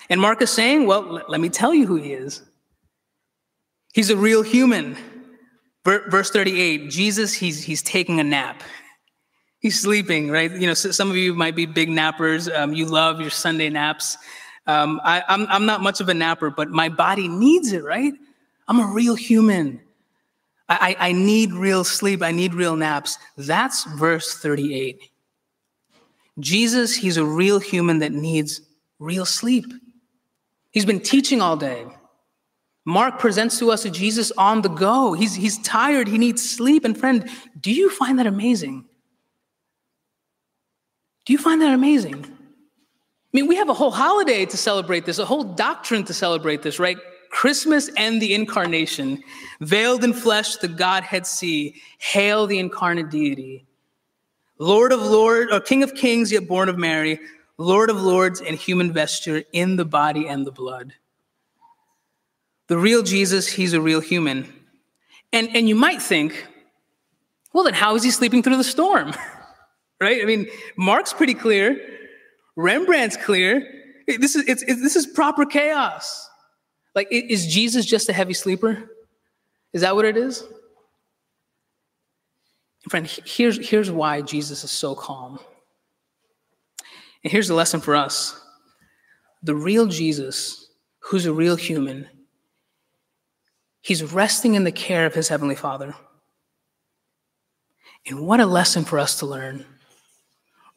And 0.08 0.18
Mark 0.18 0.40
is 0.40 0.50
saying, 0.50 0.86
well, 0.86 1.22
let 1.28 1.40
me 1.40 1.50
tell 1.50 1.74
you 1.74 1.86
who 1.86 1.96
he 1.96 2.14
is. 2.14 2.42
He's 3.92 4.08
a 4.08 4.16
real 4.16 4.42
human. 4.42 4.96
Verse 5.84 6.30
38 6.30 6.90
Jesus, 6.90 7.34
he's, 7.34 7.62
he's 7.62 7.82
taking 7.82 8.18
a 8.18 8.24
nap. 8.24 8.62
He's 9.68 9.78
sleeping, 9.78 10.30
right? 10.30 10.50
You 10.50 10.66
know, 10.66 10.72
some 10.72 11.10
of 11.10 11.16
you 11.18 11.34
might 11.34 11.54
be 11.54 11.66
big 11.66 11.90
nappers. 11.90 12.50
Um, 12.56 12.72
you 12.72 12.86
love 12.86 13.20
your 13.20 13.28
Sunday 13.28 13.68
naps. 13.68 14.16
Um, 14.66 14.98
I, 15.04 15.22
I'm, 15.28 15.46
I'm 15.48 15.66
not 15.66 15.82
much 15.82 16.00
of 16.00 16.08
a 16.08 16.14
napper, 16.14 16.48
but 16.48 16.70
my 16.70 16.88
body 16.88 17.28
needs 17.28 17.72
it, 17.72 17.84
right? 17.84 18.14
I'm 18.66 18.80
a 18.80 18.86
real 18.86 19.14
human. 19.14 19.78
I, 20.70 20.96
I, 20.98 21.08
I 21.08 21.12
need 21.12 21.52
real 21.52 21.84
sleep. 21.84 22.22
I 22.22 22.32
need 22.32 22.54
real 22.54 22.76
naps. 22.76 23.18
That's 23.36 23.84
verse 23.84 24.38
38. 24.38 25.02
Jesus, 26.38 26.96
he's 26.96 27.18
a 27.18 27.24
real 27.26 27.58
human 27.58 27.98
that 27.98 28.12
needs 28.12 28.62
real 28.98 29.26
sleep. 29.26 29.66
He's 30.70 30.86
been 30.86 31.00
teaching 31.00 31.42
all 31.42 31.58
day. 31.58 31.84
Mark 32.86 33.18
presents 33.18 33.58
to 33.58 33.70
us 33.70 33.84
a 33.84 33.90
Jesus 33.90 34.32
on 34.38 34.62
the 34.62 34.70
go. 34.70 35.12
He's, 35.12 35.34
he's 35.34 35.58
tired. 35.58 36.08
He 36.08 36.16
needs 36.16 36.50
sleep. 36.50 36.86
And 36.86 36.96
friend, 36.96 37.28
do 37.60 37.70
you 37.70 37.90
find 37.90 38.18
that 38.18 38.26
amazing? 38.26 38.87
Do 41.28 41.34
you 41.34 41.38
find 41.38 41.60
that 41.60 41.74
amazing? 41.74 42.24
I 42.24 43.30
mean, 43.34 43.48
we 43.48 43.56
have 43.56 43.68
a 43.68 43.74
whole 43.74 43.90
holiday 43.90 44.46
to 44.46 44.56
celebrate 44.56 45.04
this, 45.04 45.18
a 45.18 45.26
whole 45.26 45.44
doctrine 45.44 46.02
to 46.04 46.14
celebrate 46.14 46.62
this, 46.62 46.78
right? 46.78 46.96
Christmas 47.28 47.90
and 47.98 48.22
the 48.22 48.32
incarnation, 48.32 49.22
veiled 49.60 50.04
in 50.04 50.14
flesh, 50.14 50.56
the 50.56 50.68
Godhead 50.68 51.26
see. 51.26 51.82
Hail 51.98 52.46
the 52.46 52.58
incarnate 52.58 53.10
deity. 53.10 53.66
Lord 54.58 54.90
of 54.90 55.02
Lords, 55.02 55.52
or 55.52 55.56
uh, 55.56 55.60
King 55.60 55.82
of 55.82 55.94
Kings, 55.94 56.32
yet 56.32 56.48
born 56.48 56.70
of 56.70 56.78
Mary, 56.78 57.20
Lord 57.58 57.90
of 57.90 58.00
Lords 58.00 58.40
in 58.40 58.54
human 58.54 58.90
vesture, 58.90 59.44
in 59.52 59.76
the 59.76 59.84
body 59.84 60.26
and 60.26 60.46
the 60.46 60.50
blood. 60.50 60.94
The 62.68 62.78
real 62.78 63.02
Jesus, 63.02 63.46
he's 63.48 63.74
a 63.74 63.82
real 63.82 64.00
human. 64.00 64.50
And, 65.30 65.54
and 65.54 65.68
you 65.68 65.74
might 65.74 66.00
think, 66.00 66.46
well, 67.52 67.64
then 67.64 67.74
how 67.74 67.96
is 67.96 68.02
he 68.02 68.10
sleeping 68.10 68.42
through 68.42 68.56
the 68.56 68.64
storm? 68.64 69.12
right? 70.00 70.22
I 70.22 70.24
mean, 70.24 70.48
Mark's 70.76 71.12
pretty 71.12 71.34
clear. 71.34 71.80
Rembrandt's 72.56 73.16
clear. 73.16 73.66
This 74.06 74.36
is, 74.36 74.44
it's, 74.48 74.64
this 74.64 74.96
is 74.96 75.06
proper 75.06 75.44
chaos. 75.44 76.28
Like, 76.94 77.08
is 77.10 77.46
Jesus 77.46 77.84
just 77.84 78.08
a 78.08 78.12
heavy 78.12 78.34
sleeper? 78.34 78.90
Is 79.72 79.82
that 79.82 79.94
what 79.94 80.04
it 80.04 80.16
is? 80.16 80.44
Friend, 82.88 83.06
here's, 83.06 83.68
here's 83.68 83.90
why 83.90 84.22
Jesus 84.22 84.64
is 84.64 84.70
so 84.70 84.94
calm. 84.94 85.38
And 87.22 87.30
here's 87.30 87.48
the 87.48 87.54
lesson 87.54 87.80
for 87.80 87.94
us 87.94 88.40
the 89.42 89.54
real 89.54 89.86
Jesus, 89.86 90.70
who's 91.00 91.26
a 91.26 91.32
real 91.32 91.56
human, 91.56 92.08
he's 93.82 94.02
resting 94.02 94.54
in 94.54 94.64
the 94.64 94.72
care 94.72 95.06
of 95.06 95.14
his 95.14 95.28
heavenly 95.28 95.54
Father. 95.54 95.94
And 98.06 98.26
what 98.26 98.40
a 98.40 98.46
lesson 98.46 98.84
for 98.84 98.98
us 98.98 99.18
to 99.18 99.26
learn 99.26 99.66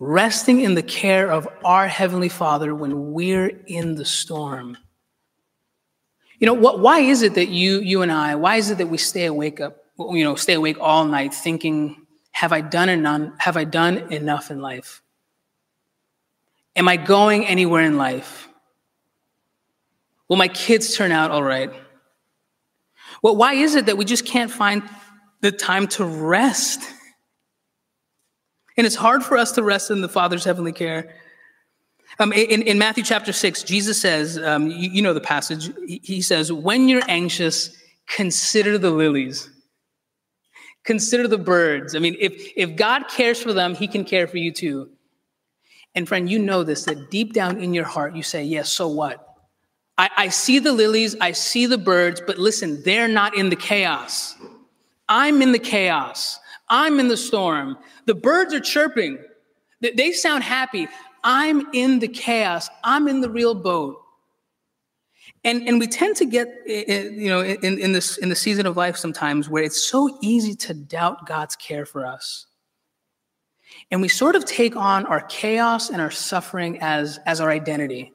resting 0.01 0.61
in 0.61 0.73
the 0.73 0.81
care 0.81 1.31
of 1.31 1.47
our 1.63 1.87
Heavenly 1.87 2.27
Father 2.27 2.73
when 2.73 3.13
we're 3.13 3.49
in 3.67 3.93
the 3.93 4.03
storm. 4.03 4.75
You 6.39 6.47
know, 6.47 6.55
what, 6.55 6.79
why 6.79 7.01
is 7.01 7.21
it 7.21 7.35
that 7.35 7.49
you, 7.49 7.81
you 7.81 8.01
and 8.01 8.11
I, 8.11 8.33
why 8.33 8.55
is 8.55 8.71
it 8.71 8.79
that 8.79 8.87
we 8.87 8.97
stay 8.97 9.25
awake 9.25 9.61
up, 9.61 9.77
you 9.99 10.23
know, 10.23 10.33
stay 10.33 10.53
awake 10.53 10.77
all 10.79 11.05
night 11.05 11.35
thinking, 11.35 12.07
have 12.31 12.51
I 12.51 12.61
done 12.61 12.89
enough? 12.89 13.29
Have 13.37 13.57
I 13.57 13.63
done 13.63 14.11
enough 14.11 14.49
in 14.49 14.59
life? 14.59 15.03
Am 16.75 16.87
I 16.87 16.97
going 16.97 17.45
anywhere 17.45 17.83
in 17.83 17.95
life? 17.95 18.49
Will 20.27 20.37
my 20.37 20.47
kids 20.47 20.95
turn 20.97 21.11
out 21.11 21.29
all 21.29 21.43
right? 21.43 21.71
Well, 23.21 23.35
why 23.35 23.53
is 23.53 23.75
it 23.75 23.85
that 23.85 23.99
we 23.99 24.05
just 24.05 24.25
can't 24.25 24.49
find 24.49 24.81
the 25.41 25.51
time 25.51 25.85
to 25.89 26.05
rest? 26.05 26.81
And 28.81 28.87
it's 28.87 28.95
hard 28.95 29.23
for 29.23 29.37
us 29.37 29.51
to 29.51 29.61
rest 29.61 29.91
in 29.91 30.01
the 30.01 30.09
Father's 30.09 30.43
heavenly 30.43 30.71
care. 30.71 31.13
Um, 32.17 32.33
in, 32.33 32.63
in, 32.63 32.79
Matthew 32.79 33.03
chapter 33.03 33.31
6, 33.31 33.61
Jesus 33.61 34.01
says, 34.01 34.39
um, 34.39 34.71
you, 34.71 34.89
you, 34.89 35.01
know 35.03 35.13
the 35.13 35.21
passage, 35.21 35.71
he 35.85 36.19
says, 36.19 36.51
When 36.51 36.89
you're 36.89 37.03
anxious, 37.07 37.77
consider 38.07 38.79
the 38.79 38.89
lilies. 38.89 39.51
Consider 40.83 41.27
the 41.27 41.37
birds. 41.37 41.95
I 41.95 41.99
mean, 41.99 42.15
if, 42.19 42.53
if 42.55 42.75
God 42.75 43.07
cares 43.07 43.39
for 43.39 43.53
them, 43.53 43.75
he 43.75 43.87
can 43.87 44.03
care 44.03 44.25
for 44.25 44.37
you 44.37 44.51
too. 44.51 44.89
And 45.93 46.07
friend, 46.07 46.27
you 46.27 46.39
know 46.39 46.63
this, 46.63 46.85
that 46.85 47.11
deep 47.11 47.33
down 47.33 47.61
in 47.61 47.75
your 47.75 47.85
heart, 47.85 48.15
you 48.15 48.23
say, 48.23 48.43
Yes, 48.43 48.71
so 48.71 48.87
what? 48.87 49.35
I, 49.99 50.09
I 50.17 50.29
see 50.29 50.57
the 50.57 50.73
lilies, 50.73 51.15
I 51.21 51.33
see 51.33 51.67
the 51.67 51.77
birds, 51.77 52.19
but 52.25 52.39
listen, 52.39 52.81
they're 52.81 53.07
not 53.07 53.37
in 53.37 53.49
the 53.49 53.55
chaos. 53.55 54.33
I'm 55.07 55.43
in 55.43 55.51
the 55.51 55.59
chaos. 55.59 56.39
I'm 56.71 56.99
in 56.99 57.10
the 57.10 57.17
storm. 57.17 57.77
The 58.05 58.15
birds 58.15 58.53
are 58.53 58.60
chirping. 58.60 59.19
They 59.81 60.12
sound 60.13 60.43
happy. 60.43 60.88
I'm 61.23 61.67
in 61.73 61.99
the 61.99 62.07
chaos. 62.07 62.69
I'm 62.84 63.07
in 63.07 63.21
the 63.21 63.29
real 63.29 63.53
boat. 63.53 64.01
And, 65.43 65.67
and 65.67 65.79
we 65.79 65.88
tend 65.88 66.15
to 66.17 66.25
get, 66.25 66.47
you 66.67 67.27
know, 67.29 67.41
in, 67.41 67.79
in, 67.79 67.91
this, 67.91 68.17
in 68.17 68.29
the 68.29 68.36
season 68.36 68.65
of 68.65 68.77
life 68.77 68.95
sometimes 68.95 69.49
where 69.49 69.63
it's 69.63 69.84
so 69.84 70.17
easy 70.21 70.55
to 70.55 70.73
doubt 70.73 71.25
God's 71.25 71.55
care 71.55 71.86
for 71.86 72.05
us. 72.05 72.45
And 73.89 74.01
we 74.01 74.07
sort 74.07 74.36
of 74.36 74.45
take 74.45 74.75
on 74.75 75.05
our 75.07 75.21
chaos 75.21 75.89
and 75.89 76.01
our 76.01 76.12
suffering 76.12 76.77
as, 76.81 77.19
as 77.25 77.41
our 77.41 77.49
identity. 77.49 78.13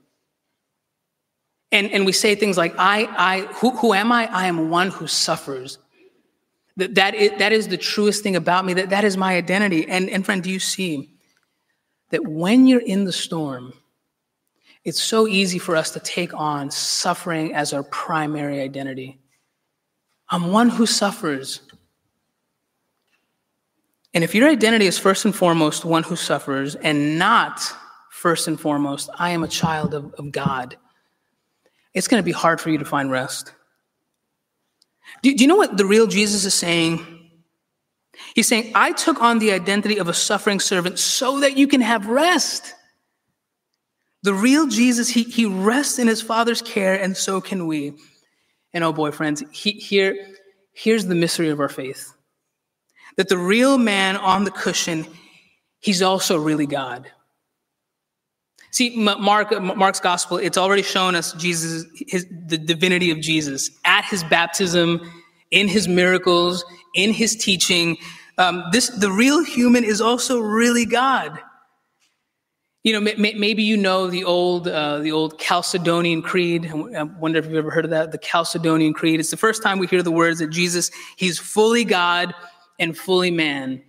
And, 1.73 1.90
and 1.90 2.07
we 2.07 2.12
say 2.12 2.37
things 2.37 2.57
like, 2.57 2.75
I, 2.79 3.07
I, 3.16 3.40
who, 3.55 3.71
who 3.71 3.92
am 3.92 4.12
I? 4.12 4.33
I 4.33 4.47
am 4.47 4.71
one 4.71 4.88
who 4.88 5.07
suffers. 5.07 5.79
That, 6.77 6.95
that, 6.97 7.15
is, 7.15 7.33
that 7.39 7.53
is 7.53 7.69
the 7.69 7.79
truest 7.79 8.23
thing 8.23 8.37
about 8.37 8.65
me, 8.65 8.75
that, 8.75 8.91
that 8.91 9.05
is 9.05 9.17
my 9.17 9.37
identity. 9.37 9.89
And, 9.89 10.11
and 10.11 10.25
friend, 10.25 10.43
do 10.43 10.51
you 10.51 10.59
see 10.59 11.11
that 12.11 12.27
when 12.27 12.67
you're 12.67 12.81
in 12.81 13.05
the 13.05 13.12
storm, 13.12 13.73
it's 14.85 15.03
so 15.03 15.27
easy 15.27 15.59
for 15.59 15.75
us 15.75 15.91
to 15.91 16.01
take 16.01 16.33
on 16.33 16.71
suffering 16.71 17.53
as 17.55 17.73
our 17.73 17.83
primary 17.83 18.61
identity. 18.61 19.19
I'm 20.29 20.53
one 20.53 20.69
who 20.69 20.87
suffers. 20.87 21.61
And 24.15 24.23
if 24.23 24.33
your 24.33 24.49
identity 24.49 24.87
is 24.87 24.97
first 24.97 25.25
and 25.25 25.35
foremost 25.35 25.85
one 25.85 26.05
who 26.05 26.15
suffers 26.15 26.77
and 26.77 27.19
not 27.19 27.61
first 28.11 28.47
and 28.47 28.59
foremost, 28.59 29.11
I 29.19 29.31
am 29.31 29.43
a 29.43 29.49
child 29.49 29.93
of, 29.93 30.15
of 30.15 30.31
God, 30.31 30.77
it's 31.93 32.07
going 32.07 32.23
to 32.23 32.25
be 32.25 32.33
hard 32.33 32.61
for 32.61 32.71
you 32.71 32.79
to 32.79 32.85
find 32.85 33.11
rest. 33.11 33.55
Do, 35.23 35.35
do 35.35 35.42
you 35.42 35.49
know 35.49 35.57
what 35.57 35.77
the 35.77 35.87
real 35.87 36.07
Jesus 36.07 36.45
is 36.45 36.55
saying? 36.55 37.05
He's 38.35 38.49
saying, 38.49 38.73
I 38.75 38.92
took 38.92 39.23
on 39.23 39.38
the 39.38 39.53
identity 39.53 39.99
of 39.99 40.09
a 40.09 40.14
suffering 40.14 40.61
servant 40.61 40.99
so 40.99 41.40
that 41.40 41.57
you 41.57 41.66
can 41.66 41.81
have 41.81 42.07
rest. 42.07 42.75
The 44.23 44.35
real 44.35 44.66
Jesus, 44.66 45.09
he, 45.09 45.23
he 45.23 45.47
rests 45.47 45.99
in 45.99 46.09
his 46.09 46.21
Father's 46.23 46.62
care, 46.62 46.95
and 46.95 47.16
so 47.16 47.40
can 47.40 47.66
we. 47.66 47.95
And 48.73 48.85
oh 48.85 48.92
boy, 48.92 49.11
friends, 49.11 49.42
he, 49.53 49.73
here, 49.73 50.35
here's 50.73 51.07
the 51.07 51.14
mystery 51.14 51.49
of 51.51 51.61
our 51.61 51.69
faith 51.69 52.12
that 53.16 53.29
the 53.29 53.38
real 53.38 53.79
man 53.79 54.16
on 54.16 54.45
the 54.45 54.51
cushion, 54.51 55.07
he's 55.81 56.03
also 56.03 56.37
really 56.37 56.66
God. 56.66 57.11
See, 58.77 58.95
Mark, 58.95 59.59
Mark's 59.59 60.01
gospel, 60.01 60.37
it's 60.37 60.59
already 60.59 60.83
shown 60.83 61.15
us 61.15 61.33
Jesus, 61.33 61.87
his, 62.09 62.27
the 62.47 62.59
divinity 62.59 63.11
of 63.11 63.23
Jesus 63.23 63.71
at 63.87 64.05
his 64.05 64.23
baptism, 64.25 65.01
in 65.51 65.67
his 65.67 65.89
miracles, 65.89 66.62
in 66.95 67.15
his 67.15 67.37
teaching. 67.37 67.97
Um, 68.37 68.65
this, 68.73 68.91
the 68.91 69.11
real 69.11 69.43
human 69.43 69.83
is 69.83 70.03
also 70.03 70.41
really 70.41 70.85
God. 70.85 71.41
You 72.85 73.01
know, 73.01 73.15
maybe 73.17 73.62
you 73.62 73.79
know 73.79 74.09
the 74.09 74.25
old, 74.25 74.69
uh, 74.69 74.99
the 74.99 75.11
old 75.11 75.39
Chalcedonian 75.41 76.23
Creed. 76.23 76.71
I 76.71 77.05
wonder 77.05 77.39
if 77.39 77.47
you've 77.47 77.55
ever 77.55 77.71
heard 77.71 77.87
of 77.87 77.93
that. 77.93 78.12
The 78.12 78.19
Chalcedonian 78.19 78.93
Creed. 78.93 79.21
It's 79.21 79.31
the 79.31 79.39
first 79.39 79.62
time 79.62 79.79
we 79.79 79.87
hear 79.87 80.03
the 80.03 80.11
words 80.11 80.41
that 80.41 80.51
Jesus, 80.51 80.91
He's 81.17 81.39
fully 81.39 81.85
God 81.85 82.35
and 82.79 82.95
fully 82.95 83.31
man. 83.31 83.83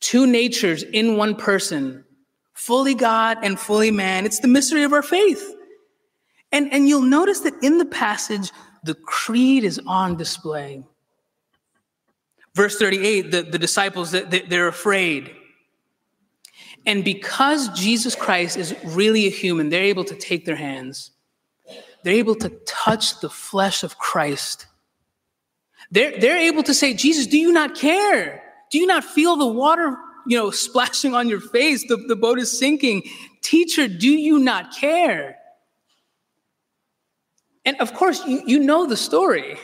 Two 0.00 0.26
natures 0.26 0.82
in 0.82 1.16
one 1.16 1.36
person, 1.36 2.04
fully 2.56 2.94
God 2.94 3.38
and 3.42 3.60
fully 3.60 3.90
man. 3.90 4.24
It's 4.24 4.40
the 4.40 4.48
mystery 4.48 4.82
of 4.82 4.92
our 4.92 5.02
faith. 5.02 5.54
And, 6.50 6.72
and 6.72 6.88
you'll 6.88 7.02
notice 7.02 7.40
that 7.40 7.54
in 7.62 7.78
the 7.78 7.84
passage, 7.84 8.50
the 8.82 8.94
creed 8.94 9.62
is 9.62 9.80
on 9.86 10.16
display. 10.16 10.82
Verse 12.54 12.78
38, 12.78 13.30
the, 13.30 13.42
the 13.42 13.58
disciples, 13.58 14.12
they're 14.12 14.68
afraid. 14.68 15.32
And 16.86 17.04
because 17.04 17.68
Jesus 17.70 18.14
Christ 18.14 18.56
is 18.56 18.74
really 18.84 19.26
a 19.26 19.30
human, 19.30 19.68
they're 19.68 19.82
able 19.82 20.04
to 20.04 20.14
take 20.14 20.46
their 20.46 20.56
hands. 20.56 21.10
They're 22.02 22.14
able 22.14 22.36
to 22.36 22.48
touch 22.64 23.20
the 23.20 23.28
flesh 23.28 23.82
of 23.82 23.98
Christ. 23.98 24.66
They're, 25.90 26.18
they're 26.18 26.38
able 26.38 26.62
to 26.62 26.72
say, 26.72 26.94
Jesus, 26.94 27.26
do 27.26 27.36
you 27.36 27.52
not 27.52 27.74
care? 27.74 28.42
Do 28.70 28.78
you 28.78 28.86
not 28.86 29.04
feel 29.04 29.36
the 29.36 29.46
water, 29.46 29.98
you 30.26 30.36
know, 30.36 30.50
splashing 30.50 31.14
on 31.14 31.28
your 31.28 31.40
face? 31.40 31.86
The, 31.86 31.96
the 31.96 32.16
boat 32.16 32.38
is 32.38 32.56
sinking. 32.56 33.02
Teacher, 33.42 33.88
do 33.88 34.10
you 34.10 34.38
not 34.38 34.74
care? 34.74 35.36
And 37.64 37.76
of 37.80 37.94
course, 37.94 38.24
you, 38.26 38.42
you 38.46 38.58
know 38.60 38.86
the 38.86 38.96
story. 38.96 39.56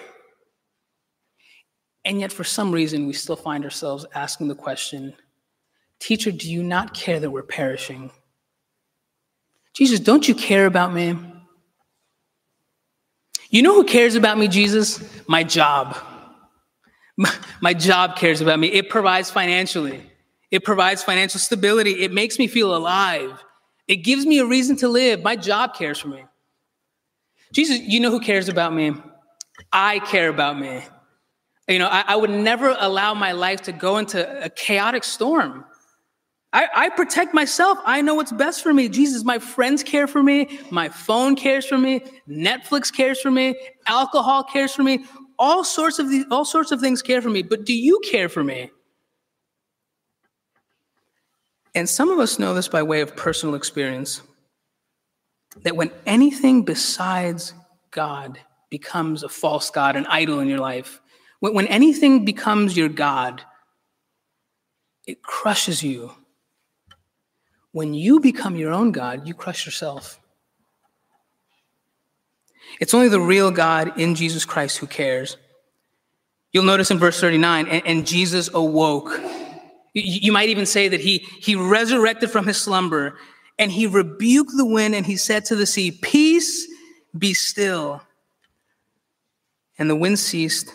And 2.04 2.20
yet, 2.20 2.32
for 2.32 2.44
some 2.44 2.72
reason, 2.72 3.06
we 3.06 3.12
still 3.12 3.36
find 3.36 3.64
ourselves 3.64 4.04
asking 4.14 4.48
the 4.48 4.54
question 4.54 5.14
Teacher, 6.00 6.32
do 6.32 6.50
you 6.50 6.64
not 6.64 6.94
care 6.94 7.20
that 7.20 7.30
we're 7.30 7.44
perishing? 7.44 8.10
Jesus, 9.72 10.00
don't 10.00 10.26
you 10.26 10.34
care 10.34 10.66
about 10.66 10.92
me? 10.92 11.16
You 13.50 13.62
know 13.62 13.74
who 13.74 13.84
cares 13.84 14.16
about 14.16 14.36
me, 14.36 14.48
Jesus? 14.48 15.02
My 15.28 15.44
job. 15.44 15.96
My, 17.18 17.30
my, 17.60 17.74
job 17.74 18.16
cares 18.16 18.40
about 18.40 18.58
me. 18.58 18.68
It 18.68 18.88
provides 18.88 19.30
financially, 19.30 20.02
it 20.52 20.64
provides 20.64 21.02
financial 21.02 21.40
stability. 21.40 22.02
It 22.02 22.12
makes 22.12 22.38
me 22.38 22.46
feel 22.46 22.76
alive. 22.76 23.42
It 23.88 23.96
gives 23.96 24.26
me 24.26 24.38
a 24.38 24.44
reason 24.44 24.76
to 24.76 24.88
live. 24.88 25.22
My 25.22 25.34
job 25.34 25.74
cares 25.74 25.98
for 25.98 26.08
me. 26.08 26.24
Jesus, 27.52 27.80
you 27.80 27.98
know 28.00 28.10
who 28.10 28.20
cares 28.20 28.48
about 28.48 28.74
me? 28.74 28.92
I 29.72 29.98
care 30.00 30.28
about 30.28 30.60
me. 30.60 30.84
You 31.68 31.78
know, 31.78 31.88
I, 31.88 32.04
I 32.06 32.16
would 32.16 32.30
never 32.30 32.76
allow 32.78 33.14
my 33.14 33.32
life 33.32 33.62
to 33.62 33.72
go 33.72 33.96
into 33.96 34.44
a 34.44 34.50
chaotic 34.50 35.04
storm. 35.04 35.64
I, 36.52 36.68
I, 36.74 36.88
protect 36.90 37.32
myself. 37.32 37.78
I 37.86 38.02
know 38.02 38.14
what's 38.14 38.32
best 38.32 38.62
for 38.62 38.74
me. 38.74 38.90
Jesus, 38.90 39.24
my 39.24 39.38
friends 39.38 39.82
care 39.82 40.06
for 40.06 40.22
me. 40.22 40.58
My 40.70 40.90
phone 40.90 41.34
cares 41.34 41.64
for 41.64 41.78
me. 41.78 42.00
Netflix 42.28 42.92
cares 42.92 43.18
for 43.22 43.30
me. 43.30 43.54
Alcohol 43.86 44.44
cares 44.44 44.74
for 44.74 44.82
me. 44.82 45.06
All 45.38 45.64
sorts 45.64 45.98
of 45.98 46.10
these, 46.10 46.26
all 46.30 46.44
sorts 46.44 46.70
of 46.70 46.80
things 46.80 47.00
care 47.00 47.22
for 47.22 47.30
me. 47.30 47.42
But 47.42 47.64
do 47.64 47.72
you 47.72 47.98
care 48.04 48.28
for 48.28 48.44
me? 48.44 48.70
And 51.74 51.88
some 51.88 52.10
of 52.10 52.18
us 52.18 52.38
know 52.38 52.54
this 52.54 52.68
by 52.68 52.82
way 52.82 53.00
of 53.00 53.16
personal 53.16 53.54
experience 53.54 54.22
that 55.62 55.76
when 55.76 55.90
anything 56.06 56.64
besides 56.64 57.54
God 57.90 58.38
becomes 58.70 59.22
a 59.22 59.28
false 59.28 59.70
God, 59.70 59.96
an 59.96 60.06
idol 60.06 60.40
in 60.40 60.48
your 60.48 60.58
life, 60.58 61.00
when, 61.40 61.54
when 61.54 61.66
anything 61.66 62.24
becomes 62.24 62.76
your 62.76 62.88
God, 62.88 63.42
it 65.06 65.22
crushes 65.22 65.82
you 65.82 66.12
when 67.72 67.94
you 67.94 68.20
become 68.20 68.56
your 68.56 68.72
own 68.72 68.92
God, 68.92 69.26
you 69.26 69.34
crush 69.34 69.66
yourself. 69.66 70.20
It's 72.80 72.94
only 72.94 73.08
the 73.08 73.20
real 73.20 73.50
God 73.50 73.98
in 73.98 74.14
Jesus 74.14 74.44
Christ 74.44 74.78
who 74.78 74.86
cares. 74.86 75.36
You'll 76.52 76.64
notice 76.64 76.90
in 76.90 76.98
verse 76.98 77.18
39, 77.18 77.66
and, 77.66 77.86
and 77.86 78.06
Jesus 78.06 78.50
awoke. 78.52 79.18
You, 79.94 80.32
might 80.32 80.48
even 80.48 80.64
say 80.64 80.88
that 80.88 81.00
he, 81.00 81.18
he 81.40 81.54
resurrected 81.54 82.30
from 82.30 82.46
his 82.46 82.56
slumber 82.56 83.18
and 83.58 83.70
he 83.70 83.86
rebuked 83.86 84.52
the 84.56 84.64
wind 84.64 84.94
and 84.94 85.04
he 85.04 85.16
said 85.16 85.44
to 85.46 85.56
the 85.56 85.66
sea, 85.66 85.90
Peace, 85.90 86.66
be 87.16 87.34
still. 87.34 88.02
And 89.78 89.90
the 89.90 89.96
wind 89.96 90.18
ceased, 90.18 90.72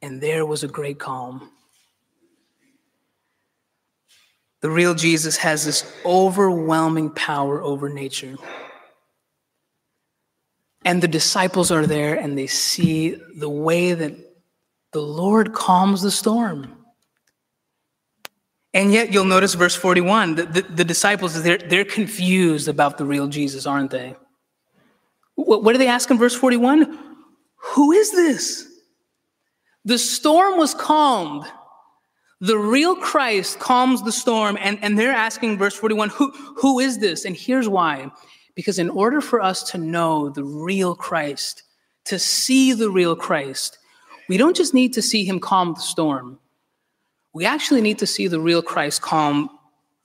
and 0.00 0.20
there 0.20 0.46
was 0.46 0.62
a 0.62 0.68
great 0.68 0.98
calm. 0.98 1.50
The 4.60 4.70
real 4.70 4.94
Jesus 4.94 5.36
has 5.38 5.64
this 5.64 5.90
overwhelming 6.04 7.10
power 7.10 7.62
over 7.62 7.88
nature. 7.88 8.36
And 10.84 11.02
the 11.02 11.08
disciples 11.08 11.70
are 11.70 11.86
there 11.86 12.14
and 12.14 12.36
they 12.36 12.46
see 12.46 13.16
the 13.36 13.50
way 13.50 13.92
that 13.92 14.14
the 14.92 15.02
Lord 15.02 15.52
calms 15.52 16.02
the 16.02 16.10
storm. 16.10 16.77
And 18.78 18.92
yet, 18.92 19.12
you'll 19.12 19.24
notice 19.24 19.54
verse 19.54 19.74
41 19.74 20.36
the, 20.36 20.44
the, 20.44 20.62
the 20.62 20.84
disciples, 20.84 21.42
they're, 21.42 21.58
they're 21.58 21.84
confused 21.84 22.68
about 22.68 22.96
the 22.96 23.04
real 23.04 23.26
Jesus, 23.26 23.66
aren't 23.66 23.90
they? 23.90 24.14
What, 25.34 25.64
what 25.64 25.72
do 25.72 25.78
they 25.78 25.88
ask 25.88 26.08
in 26.12 26.16
verse 26.16 26.36
41? 26.36 26.96
Who 27.74 27.90
is 27.90 28.12
this? 28.12 28.68
The 29.84 29.98
storm 29.98 30.58
was 30.58 30.74
calmed. 30.74 31.44
The 32.40 32.56
real 32.56 32.94
Christ 32.94 33.58
calms 33.58 34.00
the 34.04 34.12
storm. 34.12 34.56
And, 34.60 34.78
and 34.80 34.96
they're 34.96 35.10
asking, 35.10 35.58
verse 35.58 35.74
41, 35.74 36.10
who, 36.10 36.30
who 36.58 36.78
is 36.78 36.98
this? 36.98 37.24
And 37.24 37.34
here's 37.34 37.68
why. 37.68 38.12
Because 38.54 38.78
in 38.78 38.90
order 38.90 39.20
for 39.20 39.42
us 39.42 39.64
to 39.72 39.78
know 39.78 40.28
the 40.28 40.44
real 40.44 40.94
Christ, 40.94 41.64
to 42.04 42.16
see 42.16 42.74
the 42.74 42.90
real 42.90 43.16
Christ, 43.16 43.76
we 44.28 44.36
don't 44.36 44.54
just 44.54 44.72
need 44.72 44.92
to 44.92 45.02
see 45.02 45.24
him 45.24 45.40
calm 45.40 45.74
the 45.74 45.80
storm. 45.80 46.38
We 47.38 47.46
actually 47.46 47.82
need 47.82 47.98
to 48.00 48.06
see 48.08 48.26
the 48.26 48.40
real 48.40 48.62
Christ 48.62 49.00
calm 49.00 49.48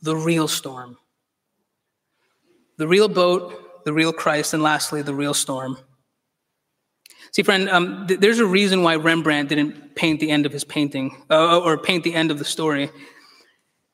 the 0.03 0.15
real 0.15 0.47
storm. 0.47 0.97
The 2.77 2.87
real 2.87 3.07
boat, 3.07 3.85
the 3.85 3.91
real 3.91 4.13
Christ, 4.13 4.53
and 4.53 4.61
lastly, 4.61 5.01
the 5.01 5.15
real 5.15 5.33
storm. 5.33 5.79
See, 7.31 7.41
friend, 7.41 7.69
um, 7.69 8.05
th- 8.05 8.19
there's 8.19 8.37
a 8.37 8.45
reason 8.45 8.83
why 8.83 8.97
Rembrandt 8.97 9.49
didn't 9.49 9.95
paint 9.95 10.19
the 10.19 10.29
end 10.29 10.45
of 10.45 10.51
his 10.51 10.63
painting 10.63 11.23
uh, 11.31 11.59
or 11.59 11.75
paint 11.75 12.03
the 12.03 12.13
end 12.13 12.29
of 12.29 12.37
the 12.37 12.45
story. 12.45 12.91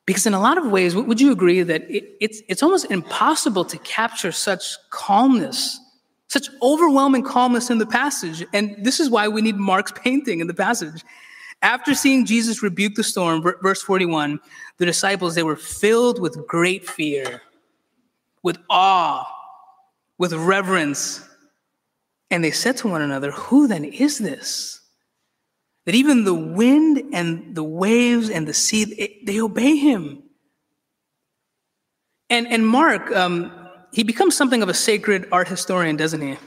Because 0.04 0.26
in 0.26 0.34
a 0.34 0.40
lot 0.40 0.58
of 0.58 0.70
ways, 0.70 0.94
would 0.94 1.18
you 1.18 1.32
agree 1.32 1.62
that 1.62 1.90
it, 1.90 2.16
it's, 2.20 2.42
it's 2.46 2.62
almost 2.62 2.90
impossible 2.90 3.64
to 3.64 3.78
capture 3.78 4.32
such 4.32 4.76
calmness, 4.90 5.80
such 6.28 6.50
overwhelming 6.60 7.22
calmness 7.22 7.70
in 7.70 7.78
the 7.78 7.86
passage? 7.86 8.44
And 8.52 8.84
this 8.84 9.00
is 9.00 9.08
why 9.08 9.28
we 9.28 9.40
need 9.40 9.56
Mark's 9.56 9.92
painting 9.92 10.40
in 10.40 10.46
the 10.46 10.52
passage. 10.52 11.02
After 11.62 11.94
seeing 11.94 12.24
Jesus 12.24 12.62
rebuke 12.62 12.94
the 12.94 13.04
storm, 13.04 13.42
verse 13.42 13.82
41, 13.82 14.40
the 14.78 14.86
disciples, 14.86 15.34
they 15.34 15.42
were 15.42 15.56
filled 15.56 16.20
with 16.20 16.46
great 16.46 16.88
fear, 16.88 17.42
with 18.42 18.58
awe, 18.70 19.26
with 20.16 20.32
reverence. 20.32 21.22
And 22.30 22.42
they 22.42 22.50
said 22.50 22.78
to 22.78 22.88
one 22.88 23.02
another, 23.02 23.30
Who 23.30 23.66
then 23.66 23.84
is 23.84 24.18
this? 24.18 24.80
That 25.84 25.94
even 25.94 26.24
the 26.24 26.34
wind 26.34 27.02
and 27.12 27.54
the 27.54 27.64
waves 27.64 28.30
and 28.30 28.46
the 28.46 28.54
sea, 28.54 29.20
they 29.24 29.40
obey 29.40 29.76
him. 29.76 30.22
And, 32.30 32.46
and 32.46 32.66
Mark, 32.66 33.10
um, 33.12 33.52
he 33.92 34.02
becomes 34.02 34.36
something 34.36 34.62
of 34.62 34.68
a 34.68 34.74
sacred 34.74 35.26
art 35.32 35.48
historian, 35.48 35.96
doesn't 35.96 36.20
he? 36.20 36.38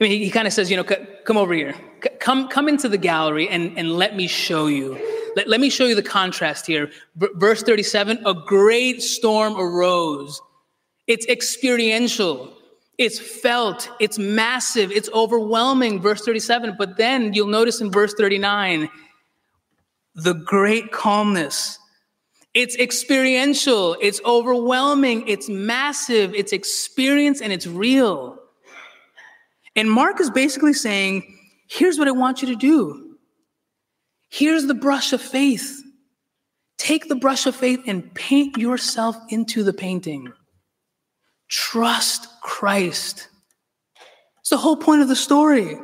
I 0.00 0.04
mean, 0.04 0.12
he, 0.12 0.24
he 0.24 0.30
kind 0.30 0.46
of 0.46 0.52
says, 0.52 0.70
you 0.70 0.76
know, 0.76 0.84
come 1.24 1.36
over 1.36 1.54
here. 1.54 1.74
come, 2.18 2.48
come 2.48 2.68
into 2.68 2.88
the 2.88 2.98
gallery 2.98 3.48
and, 3.48 3.78
and 3.78 3.92
let 3.92 4.16
me 4.16 4.26
show 4.26 4.66
you. 4.66 4.98
Let, 5.36 5.48
let 5.48 5.60
me 5.60 5.70
show 5.70 5.86
you 5.86 5.94
the 5.94 6.02
contrast 6.02 6.66
here. 6.66 6.90
V- 7.16 7.28
verse 7.34 7.62
37 7.62 8.22
a 8.26 8.34
great 8.34 9.02
storm 9.02 9.56
arose. 9.56 10.40
It's 11.06 11.26
experiential. 11.26 12.52
It's 12.96 13.18
felt, 13.18 13.90
it's 13.98 14.18
massive, 14.18 14.92
it's 14.92 15.08
overwhelming, 15.12 16.00
verse 16.00 16.24
37. 16.24 16.76
But 16.78 16.96
then 16.96 17.32
you'll 17.32 17.48
notice 17.48 17.80
in 17.80 17.90
verse 17.90 18.14
39 18.14 18.88
the 20.14 20.34
great 20.34 20.92
calmness. 20.92 21.78
It's 22.52 22.76
experiential, 22.76 23.96
it's 24.00 24.20
overwhelming, 24.24 25.26
it's 25.26 25.48
massive, 25.48 26.34
it's 26.34 26.52
experience, 26.52 27.40
and 27.40 27.52
it's 27.52 27.66
real. 27.66 28.33
And 29.76 29.90
Mark 29.90 30.20
is 30.20 30.30
basically 30.30 30.72
saying, 30.72 31.36
here's 31.68 31.98
what 31.98 32.08
I 32.08 32.12
want 32.12 32.42
you 32.42 32.48
to 32.48 32.56
do. 32.56 33.16
Here's 34.30 34.66
the 34.66 34.74
brush 34.74 35.12
of 35.12 35.20
faith. 35.20 35.82
Take 36.78 37.08
the 37.08 37.16
brush 37.16 37.46
of 37.46 37.54
faith 37.54 37.80
and 37.86 38.12
paint 38.14 38.56
yourself 38.56 39.16
into 39.28 39.62
the 39.62 39.72
painting. 39.72 40.32
Trust 41.48 42.28
Christ. 42.40 43.28
It's 44.40 44.50
the 44.50 44.56
whole 44.56 44.76
point 44.76 45.02
of 45.02 45.08
the 45.08 45.16
story. 45.16 45.78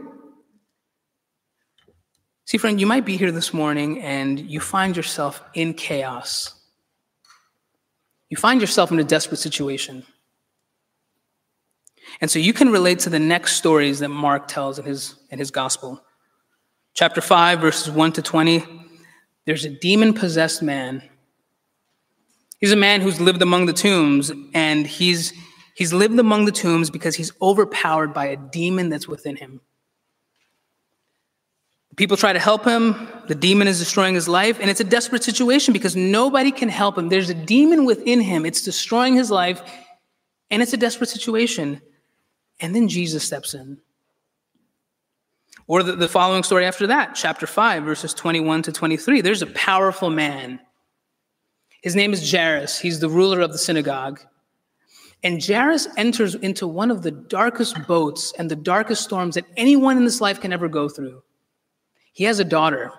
See, 2.44 2.58
friend, 2.58 2.80
you 2.80 2.86
might 2.86 3.04
be 3.04 3.16
here 3.16 3.30
this 3.30 3.54
morning 3.54 4.02
and 4.02 4.40
you 4.40 4.58
find 4.58 4.96
yourself 4.96 5.40
in 5.54 5.72
chaos. 5.74 6.52
You 8.28 8.36
find 8.36 8.60
yourself 8.60 8.90
in 8.90 8.98
a 8.98 9.04
desperate 9.04 9.38
situation. 9.38 10.04
And 12.20 12.30
so 12.30 12.38
you 12.38 12.52
can 12.52 12.70
relate 12.70 13.00
to 13.00 13.10
the 13.10 13.18
next 13.18 13.56
stories 13.56 14.00
that 14.00 14.08
Mark 14.08 14.48
tells 14.48 14.78
in 14.78 14.84
his, 14.84 15.14
in 15.30 15.38
his 15.38 15.50
gospel. 15.50 16.02
Chapter 16.94 17.20
5, 17.20 17.60
verses 17.60 17.90
1 17.90 18.12
to 18.12 18.22
20, 18.22 18.64
there's 19.46 19.64
a 19.64 19.70
demon 19.70 20.12
possessed 20.12 20.62
man. 20.62 21.02
He's 22.58 22.72
a 22.72 22.76
man 22.76 23.00
who's 23.00 23.20
lived 23.20 23.42
among 23.42 23.66
the 23.66 23.72
tombs, 23.72 24.32
and 24.52 24.86
he's 24.86 25.32
He's 25.80 25.94
lived 25.94 26.18
among 26.18 26.44
the 26.44 26.52
tombs 26.52 26.90
because 26.90 27.16
he's 27.16 27.32
overpowered 27.40 28.12
by 28.12 28.26
a 28.26 28.36
demon 28.36 28.90
that's 28.90 29.08
within 29.08 29.34
him. 29.36 29.62
People 31.96 32.18
try 32.18 32.34
to 32.34 32.38
help 32.38 32.66
him. 32.66 33.08
The 33.28 33.34
demon 33.34 33.66
is 33.66 33.78
destroying 33.78 34.14
his 34.14 34.28
life, 34.28 34.58
and 34.60 34.68
it's 34.68 34.80
a 34.80 34.84
desperate 34.84 35.24
situation 35.24 35.72
because 35.72 35.96
nobody 35.96 36.50
can 36.50 36.68
help 36.68 36.98
him. 36.98 37.08
There's 37.08 37.30
a 37.30 37.34
demon 37.34 37.86
within 37.86 38.20
him, 38.20 38.44
it's 38.44 38.60
destroying 38.60 39.14
his 39.14 39.30
life, 39.30 39.62
and 40.50 40.60
it's 40.60 40.74
a 40.74 40.76
desperate 40.76 41.08
situation. 41.08 41.80
And 42.60 42.74
then 42.74 42.88
Jesus 42.88 43.24
steps 43.24 43.54
in. 43.54 43.78
Or 45.66 45.82
the, 45.82 45.94
the 45.94 46.08
following 46.08 46.42
story 46.42 46.66
after 46.66 46.88
that, 46.88 47.14
chapter 47.14 47.46
5, 47.46 47.84
verses 47.84 48.12
21 48.12 48.62
to 48.62 48.72
23. 48.72 49.20
There's 49.20 49.42
a 49.42 49.46
powerful 49.46 50.10
man. 50.10 50.60
His 51.82 51.96
name 51.96 52.12
is 52.12 52.30
Jairus. 52.30 52.78
He's 52.78 53.00
the 53.00 53.08
ruler 53.08 53.40
of 53.40 53.52
the 53.52 53.58
synagogue. 53.58 54.20
And 55.22 55.44
Jairus 55.44 55.86
enters 55.96 56.34
into 56.34 56.66
one 56.66 56.90
of 56.90 57.02
the 57.02 57.10
darkest 57.10 57.86
boats 57.86 58.32
and 58.38 58.50
the 58.50 58.56
darkest 58.56 59.04
storms 59.04 59.34
that 59.34 59.44
anyone 59.56 59.96
in 59.96 60.04
this 60.04 60.20
life 60.20 60.40
can 60.40 60.52
ever 60.52 60.68
go 60.68 60.88
through. 60.88 61.22
He 62.12 62.24
has 62.24 62.38
a 62.38 62.44
daughter, 62.44 62.90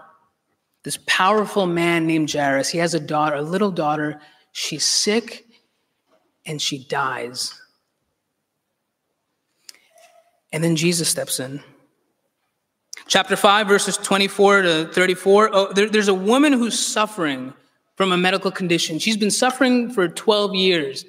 this 0.84 1.00
powerful 1.08 1.68
man 1.68 2.08
named 2.08 2.32
Jairus. 2.32 2.70
He 2.70 2.78
has 2.78 2.94
a 2.94 3.00
daughter, 3.00 3.36
a 3.36 3.42
little 3.42 3.72
daughter. 3.72 4.20
She's 4.52 4.86
sick 4.86 5.46
and 6.46 6.62
she 6.62 6.86
dies. 6.86 7.61
And 10.52 10.64
then 10.64 10.76
Jesus 10.76 11.10
steps 11.10 11.40
in. 11.40 11.64
Chapter 13.08 13.36
5, 13.36 13.68
verses 13.68 13.98
24 13.98 14.62
to 14.62 14.86
34. 14.94 15.50
Oh, 15.52 15.74
there, 15.74 15.90
there's 15.90 16.08
a 16.08 16.14
woman 16.14 16.54
who's 16.54 16.78
suffering 16.78 17.54
from 17.96 18.12
a 18.12 18.18
medical 18.18 18.52
condition. 18.52 19.00
She's 19.00 19.18
been 19.18 19.32
suffering 19.32 19.92
for 19.92 20.08
12 20.08 20.56
years. 20.56 21.06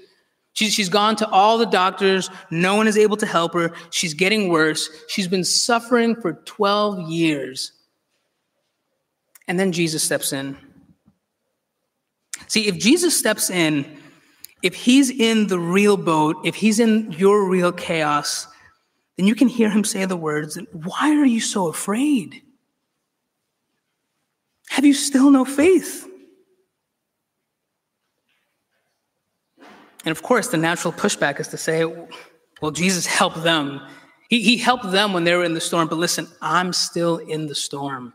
She's, 0.54 0.74
she's 0.74 0.88
gone 0.88 1.16
to 1.16 1.28
all 1.28 1.58
the 1.58 1.66
doctors. 1.66 2.28
No 2.50 2.74
one 2.74 2.86
is 2.86 2.98
able 2.98 3.16
to 3.18 3.26
help 3.26 3.54
her. 3.54 3.72
She's 3.90 4.14
getting 4.14 4.48
worse. 4.48 4.90
She's 5.08 5.28
been 5.28 5.44
suffering 5.44 6.14
for 6.20 6.34
12 6.34 7.08
years. 7.08 7.72
And 9.48 9.58
then 9.58 9.72
Jesus 9.72 10.02
steps 10.02 10.32
in. 10.32 10.56
See, 12.48 12.66
if 12.66 12.78
Jesus 12.78 13.18
steps 13.18 13.48
in, 13.48 13.98
if 14.62 14.74
he's 14.74 15.10
in 15.10 15.46
the 15.46 15.58
real 15.58 15.96
boat, 15.96 16.36
if 16.44 16.54
he's 16.54 16.78
in 16.78 17.12
your 17.12 17.48
real 17.48 17.72
chaos, 17.72 18.46
then 19.22 19.28
you 19.28 19.36
can 19.36 19.46
hear 19.46 19.70
him 19.70 19.84
say 19.84 20.04
the 20.04 20.16
words, 20.16 20.58
Why 20.72 21.14
are 21.14 21.24
you 21.24 21.38
so 21.38 21.68
afraid? 21.68 22.42
Have 24.70 24.84
you 24.84 24.94
still 24.94 25.30
no 25.30 25.44
faith? 25.44 26.08
And 30.04 30.10
of 30.10 30.24
course, 30.24 30.48
the 30.48 30.56
natural 30.56 30.92
pushback 30.92 31.38
is 31.38 31.46
to 31.48 31.56
say, 31.56 31.84
well, 32.60 32.72
Jesus 32.72 33.06
helped 33.06 33.44
them. 33.44 33.80
He, 34.28 34.42
he 34.42 34.56
helped 34.56 34.90
them 34.90 35.12
when 35.12 35.22
they 35.22 35.36
were 35.36 35.44
in 35.44 35.54
the 35.54 35.60
storm, 35.60 35.86
but 35.86 35.98
listen, 35.98 36.26
I'm 36.40 36.72
still 36.72 37.18
in 37.18 37.46
the 37.46 37.54
storm. 37.54 38.14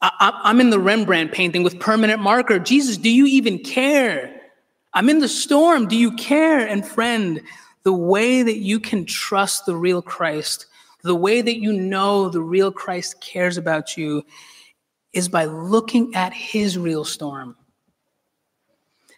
I, 0.00 0.40
I'm 0.44 0.60
in 0.60 0.70
the 0.70 0.78
Rembrandt 0.78 1.32
painting 1.32 1.64
with 1.64 1.80
permanent 1.80 2.20
marker. 2.20 2.60
Jesus, 2.60 2.98
do 2.98 3.10
you 3.10 3.26
even 3.26 3.58
care? 3.58 4.40
I'm 4.94 5.08
in 5.08 5.18
the 5.18 5.28
storm. 5.28 5.88
Do 5.88 5.96
you 5.96 6.14
care? 6.14 6.64
And 6.64 6.86
friend, 6.86 7.40
the 7.84 7.92
way 7.92 8.42
that 8.42 8.58
you 8.58 8.80
can 8.80 9.04
trust 9.04 9.66
the 9.66 9.76
real 9.76 10.02
Christ, 10.02 10.66
the 11.02 11.14
way 11.14 11.40
that 11.40 11.60
you 11.60 11.72
know 11.72 12.28
the 12.28 12.40
real 12.40 12.70
Christ 12.70 13.20
cares 13.20 13.56
about 13.56 13.96
you, 13.96 14.24
is 15.12 15.28
by 15.28 15.44
looking 15.44 16.14
at 16.14 16.32
his 16.32 16.78
real 16.78 17.04
storm. 17.04 17.56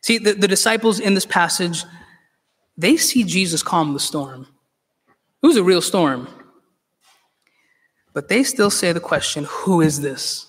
See, 0.00 0.18
the, 0.18 0.33
the 0.33 0.48
disciples 0.48 1.00
in 1.00 1.14
this 1.14 1.27
passage, 1.27 1.85
they 2.77 2.96
see 2.96 3.24
Jesus 3.24 3.62
calm 3.62 3.92
the 3.92 4.00
storm. 4.00 4.46
It 5.42 5.46
was 5.46 5.57
a 5.57 5.62
real 5.62 5.83
storm. 5.83 6.29
But 8.12 8.29
they 8.29 8.44
still 8.44 8.70
say 8.70 8.92
the 8.92 9.00
question 9.00 9.44
who 9.48 9.81
is 9.81 10.00
this? 10.00 10.46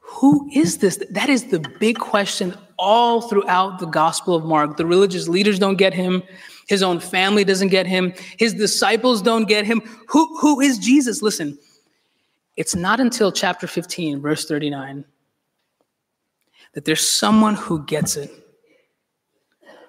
Who 0.00 0.48
is 0.54 0.78
this? 0.78 1.02
That 1.10 1.28
is 1.28 1.44
the 1.44 1.60
big 1.80 1.98
question 1.98 2.54
all 2.78 3.20
throughout 3.22 3.78
the 3.78 3.86
Gospel 3.86 4.34
of 4.34 4.44
Mark. 4.44 4.76
The 4.76 4.86
religious 4.86 5.28
leaders 5.28 5.58
don't 5.58 5.76
get 5.76 5.94
him. 5.94 6.22
His 6.66 6.82
own 6.82 7.00
family 7.00 7.44
doesn't 7.44 7.68
get 7.68 7.86
him. 7.86 8.14
His 8.38 8.54
disciples 8.54 9.22
don't 9.22 9.46
get 9.46 9.66
him. 9.66 9.80
Who, 10.08 10.38
who 10.38 10.60
is 10.60 10.78
Jesus? 10.78 11.22
Listen, 11.22 11.58
It's 12.56 12.74
not 12.74 13.00
until 13.00 13.32
chapter 13.32 13.66
15, 13.66 14.20
verse 14.20 14.46
39, 14.46 15.04
that 16.72 16.84
there's 16.84 17.08
someone 17.08 17.54
who 17.54 17.84
gets 17.84 18.16
it. 18.16 18.30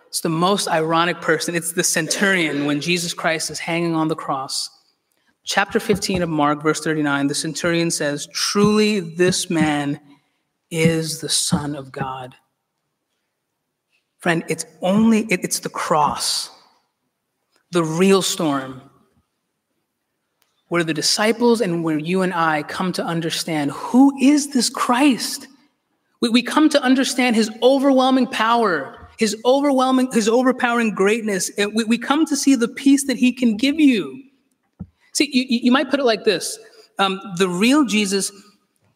It's 0.08 0.22
the 0.22 0.30
most 0.30 0.70
ironic 0.70 1.20
person. 1.22 1.56
It's 1.56 1.74
the 1.74 1.84
centurion 1.84 2.66
when 2.66 2.80
Jesus 2.80 3.14
Christ 3.14 3.50
is 3.50 3.60
hanging 3.60 3.96
on 3.96 4.08
the 4.08 4.16
cross. 4.16 4.70
Chapter 5.44 5.80
15 5.80 6.24
of 6.24 6.30
Mark, 6.30 6.64
verse 6.64 6.80
39, 6.80 7.28
the 7.28 7.36
centurion 7.36 7.92
says, 7.92 8.28
Truly, 8.34 9.00
this 9.00 9.50
man 9.50 10.00
is 10.72 11.20
the 11.20 11.30
Son 11.30 11.76
of 11.76 11.92
God. 11.92 12.34
Friend, 14.20 14.44
it's 14.48 14.66
only, 14.82 15.26
it, 15.30 15.44
it's 15.44 15.60
the 15.60 15.70
cross, 15.70 16.50
the 17.76 17.84
real 17.84 18.22
storm, 18.22 18.82
where 20.70 20.84
the 20.84 20.94
disciples 20.94 21.60
and 21.60 21.84
where 21.84 22.00
you 22.00 22.22
and 22.22 22.34
I 22.34 22.64
come 22.64 22.94
to 22.94 23.04
understand 23.04 23.72
who 23.72 24.18
is 24.18 24.54
this 24.54 24.70
Christ? 24.70 25.50
We, 26.22 26.30
we 26.30 26.42
come 26.42 26.70
to 26.70 26.82
understand 26.82 27.36
his 27.36 27.52
overwhelming 27.62 28.28
power, 28.28 29.10
his 29.20 29.36
overwhelming, 29.44 30.10
his 30.14 30.30
overpowering 30.30 30.96
greatness. 30.96 31.52
We, 31.58 31.84
we 31.84 31.98
come 31.98 32.26
to 32.28 32.38
see 32.38 32.56
the 32.56 32.70
peace 32.70 33.08
that 33.08 33.18
he 33.18 33.34
can 33.34 33.58
give 33.58 33.78
you. 33.78 34.24
See, 35.12 35.30
you, 35.34 35.60
you 35.64 35.72
might 35.74 35.92
put 35.92 36.00
it 36.00 36.06
like 36.06 36.24
this 36.24 36.58
um, 36.98 37.20
the 37.36 37.50
real 37.50 37.84
Jesus, 37.84 38.32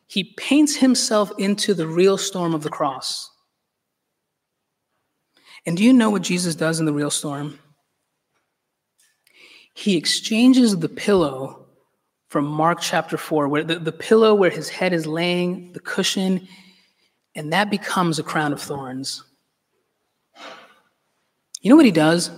he 0.07 0.23
paints 0.37 0.77
himself 0.77 1.33
into 1.37 1.73
the 1.73 1.85
real 1.85 2.17
storm 2.17 2.53
of 2.53 2.63
the 2.63 2.69
cross. 2.69 3.29
And 5.65 5.75
do 5.75 5.83
you 5.83 5.91
know 5.91 6.09
what 6.09 6.21
Jesus 6.21 6.55
does 6.55 6.79
in 6.79 6.85
the 6.85 6.93
real 6.93 7.11
storm? 7.11 7.59
He 9.79 9.95
exchanges 9.95 10.77
the 10.77 10.89
pillow 10.89 11.65
from 12.27 12.43
Mark 12.43 12.79
chapter 12.81 13.15
4, 13.15 13.47
where 13.47 13.63
the, 13.63 13.79
the 13.79 13.93
pillow 13.93 14.35
where 14.35 14.49
his 14.49 14.67
head 14.67 14.91
is 14.91 15.07
laying, 15.07 15.71
the 15.71 15.79
cushion, 15.79 16.49
and 17.33 17.53
that 17.53 17.71
becomes 17.71 18.19
a 18.19 18.23
crown 18.23 18.51
of 18.51 18.61
thorns. 18.61 19.23
You 21.61 21.69
know 21.69 21.77
what 21.77 21.85
he 21.85 21.91
does? 21.91 22.29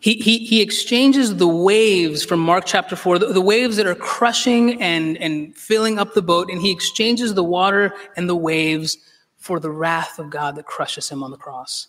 He, 0.00 0.14
he, 0.14 0.38
he 0.38 0.62
exchanges 0.62 1.34
the 1.34 1.48
waves 1.48 2.24
from 2.24 2.38
Mark 2.38 2.62
chapter 2.64 2.94
4, 2.94 3.18
the, 3.18 3.26
the 3.32 3.40
waves 3.40 3.76
that 3.76 3.86
are 3.88 3.96
crushing 3.96 4.80
and, 4.80 5.16
and 5.18 5.56
filling 5.56 5.98
up 5.98 6.14
the 6.14 6.22
boat, 6.22 6.48
and 6.48 6.62
he 6.62 6.70
exchanges 6.70 7.34
the 7.34 7.42
water 7.42 7.92
and 8.16 8.28
the 8.28 8.36
waves 8.36 8.98
for 9.36 9.58
the 9.58 9.70
wrath 9.70 10.20
of 10.20 10.30
God 10.30 10.54
that 10.54 10.66
crushes 10.66 11.08
him 11.08 11.24
on 11.24 11.32
the 11.32 11.36
cross. 11.36 11.88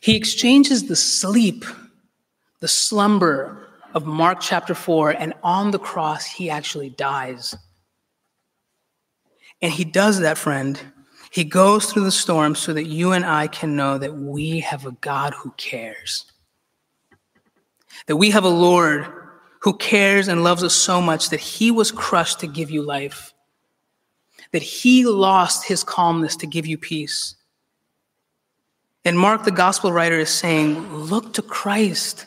He 0.00 0.14
exchanges 0.14 0.86
the 0.86 0.94
sleep, 0.94 1.64
the 2.62 2.68
slumber 2.68 3.66
of 3.92 4.06
Mark 4.06 4.38
chapter 4.40 4.72
4, 4.72 5.10
and 5.10 5.34
on 5.42 5.72
the 5.72 5.80
cross, 5.80 6.24
he 6.24 6.48
actually 6.48 6.90
dies. 6.90 7.56
And 9.60 9.72
he 9.72 9.84
does 9.84 10.20
that, 10.20 10.38
friend. 10.38 10.80
He 11.32 11.42
goes 11.42 11.92
through 11.92 12.04
the 12.04 12.12
storm 12.12 12.54
so 12.54 12.72
that 12.72 12.86
you 12.86 13.10
and 13.10 13.26
I 13.26 13.48
can 13.48 13.74
know 13.74 13.98
that 13.98 14.14
we 14.16 14.60
have 14.60 14.86
a 14.86 14.92
God 14.92 15.34
who 15.34 15.50
cares. 15.56 16.30
That 18.06 18.16
we 18.16 18.30
have 18.30 18.44
a 18.44 18.48
Lord 18.48 19.08
who 19.62 19.76
cares 19.76 20.28
and 20.28 20.44
loves 20.44 20.62
us 20.62 20.74
so 20.74 21.02
much 21.02 21.30
that 21.30 21.40
he 21.40 21.72
was 21.72 21.90
crushed 21.90 22.38
to 22.40 22.46
give 22.46 22.70
you 22.70 22.82
life. 22.82 23.34
That 24.52 24.62
he 24.62 25.04
lost 25.04 25.66
his 25.66 25.82
calmness 25.82 26.36
to 26.36 26.46
give 26.46 26.66
you 26.66 26.78
peace. 26.78 27.34
And 29.04 29.18
Mark, 29.18 29.42
the 29.42 29.50
gospel 29.50 29.90
writer, 29.90 30.20
is 30.20 30.30
saying, 30.30 30.92
Look 30.92 31.32
to 31.34 31.42
Christ. 31.42 32.26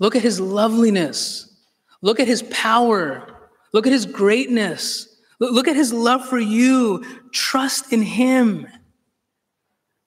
Look 0.00 0.16
at 0.16 0.22
his 0.22 0.40
loveliness. 0.40 1.54
Look 2.02 2.18
at 2.18 2.26
his 2.26 2.42
power. 2.50 3.48
Look 3.72 3.86
at 3.86 3.92
his 3.92 4.06
greatness. 4.06 5.06
Look 5.38 5.68
at 5.68 5.76
his 5.76 5.92
love 5.92 6.26
for 6.26 6.38
you. 6.38 7.04
Trust 7.32 7.92
in 7.92 8.02
him. 8.02 8.66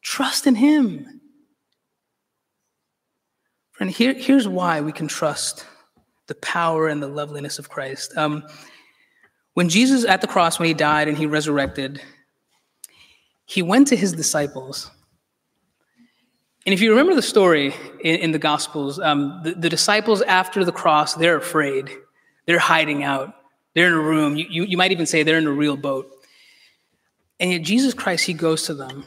Trust 0.01 0.47
in 0.47 0.55
him. 0.55 1.21
Friend, 3.71 3.89
here, 3.89 4.13
here's 4.13 4.47
why 4.47 4.81
we 4.81 4.91
can 4.91 5.07
trust 5.07 5.65
the 6.27 6.35
power 6.35 6.87
and 6.87 7.01
the 7.01 7.07
loveliness 7.07 7.59
of 7.59 7.69
Christ. 7.69 8.15
Um, 8.17 8.43
when 9.53 9.69
Jesus 9.69 10.05
at 10.05 10.21
the 10.21 10.27
cross, 10.27 10.59
when 10.59 10.67
he 10.67 10.73
died 10.73 11.07
and 11.07 11.17
he 11.17 11.25
resurrected, 11.25 12.01
he 13.45 13.61
went 13.61 13.87
to 13.87 13.95
his 13.95 14.13
disciples. 14.13 14.89
And 16.65 16.73
if 16.73 16.81
you 16.81 16.91
remember 16.91 17.13
the 17.13 17.21
story 17.21 17.73
in, 18.01 18.15
in 18.15 18.31
the 18.31 18.39
Gospels, 18.39 18.99
um, 18.99 19.41
the, 19.43 19.53
the 19.53 19.69
disciples 19.69 20.21
after 20.21 20.63
the 20.63 20.71
cross, 20.71 21.13
they're 21.15 21.35
afraid. 21.35 21.89
They're 22.45 22.59
hiding 22.59 23.03
out. 23.03 23.35
They're 23.75 23.87
in 23.87 23.93
a 23.93 23.99
room. 23.99 24.37
You, 24.37 24.45
you, 24.49 24.63
you 24.63 24.77
might 24.77 24.91
even 24.91 25.05
say 25.05 25.23
they're 25.23 25.37
in 25.37 25.47
a 25.47 25.51
real 25.51 25.75
boat. 25.75 26.09
And 27.39 27.51
yet, 27.51 27.63
Jesus 27.63 27.93
Christ, 27.93 28.25
he 28.25 28.33
goes 28.33 28.63
to 28.63 28.73
them. 28.73 29.05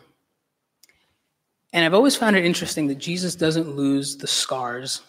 And 1.73 1.85
I've 1.85 1.95
always 1.95 2.17
found 2.17 2.37
it 2.37 2.45
interesting 2.45 2.89
that 2.89 2.97
Jesus 2.99 3.35
doesn't 3.35 3.77
lose 3.77 4.17
the 4.17 4.27
scars. 4.27 5.03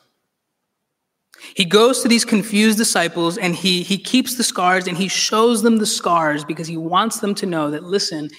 He 1.55 1.65
goes 1.65 2.01
to 2.01 2.07
these 2.07 2.25
confused 2.25 2.77
disciples 2.77 3.37
and 3.37 3.55
he, 3.55 3.83
he 3.83 3.97
keeps 3.97 4.35
the 4.35 4.43
scars 4.43 4.87
and 4.87 4.97
he 4.97 5.07
shows 5.07 5.61
them 5.61 5.77
the 5.77 5.85
scars 5.85 6.43
because 6.43 6.67
he 6.67 6.77
wants 6.77 7.19
them 7.19 7.35
to 7.35 7.45
know 7.45 7.71
that, 7.71 7.83
listen, 7.83 8.29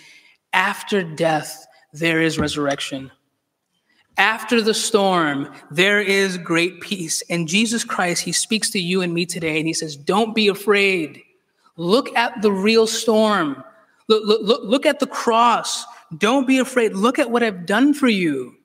after 0.53 1.03
death, 1.03 1.67
there 1.93 2.21
is 2.21 2.39
resurrection. 2.39 3.11
After 4.19 4.61
the 4.61 4.75
storm, 4.75 5.49
there 5.71 6.01
is 6.01 6.39
great 6.39 6.81
peace. 6.81 7.23
And 7.31 7.47
Jesus 7.47 7.85
Christ, 7.85 8.23
he 8.23 8.33
speaks 8.33 8.69
to 8.71 8.81
you 8.81 9.01
and 9.01 9.15
me 9.15 9.25
today, 9.25 9.59
and 9.59 9.67
he 9.67 9.73
says, 9.73 9.97
Don't 9.97 10.35
be 10.35 10.49
afraid. 10.49 11.23
Look 11.77 12.15
at 12.17 12.43
the 12.43 12.51
real 12.51 12.89
storm. 12.89 13.63
Look, 14.09 14.25
look, 14.27 14.63
look 14.65 14.87
at 14.87 14.99
the 14.99 15.07
cross. 15.07 15.85
Don't 16.17 16.47
be 16.47 16.59
afraid. 16.59 16.95
Look 16.95 17.21
at 17.21 17.31
what 17.31 17.45
I've 17.45 17.65
done 17.65 17.95
for 17.95 18.09
you. 18.09 18.57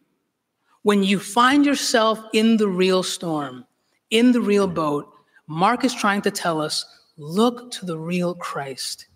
When 0.82 1.04
you 1.04 1.20
find 1.20 1.66
yourself 1.66 2.20
in 2.34 2.58
the 2.58 2.68
real 2.68 3.04
storm, 3.04 3.66
in 4.10 4.32
the 4.32 4.42
real 4.42 4.68
boat, 4.68 5.14
Mark 5.48 5.84
is 5.84 5.94
trying 5.94 6.24
to 6.24 6.32
tell 6.32 6.62
us 6.62 6.86
look 7.18 7.70
to 7.72 7.86
the 7.86 7.98
real 7.98 8.34
Christ. 8.34 9.08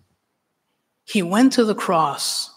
He 1.03 1.23
went 1.23 1.53
to 1.53 1.65
the 1.65 1.75
cross. 1.75 2.51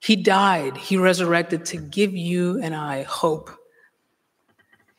He 0.00 0.16
died, 0.16 0.76
he 0.76 0.96
resurrected 0.96 1.64
to 1.66 1.76
give 1.76 2.14
you 2.14 2.60
and 2.60 2.74
I 2.74 3.02
hope. 3.02 3.50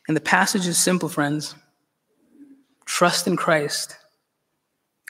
And 0.08 0.16
the 0.16 0.20
passage 0.20 0.66
is 0.66 0.78
simple, 0.78 1.08
friends. 1.08 1.54
Trust 2.84 3.26
in 3.26 3.36
Christ 3.36 3.96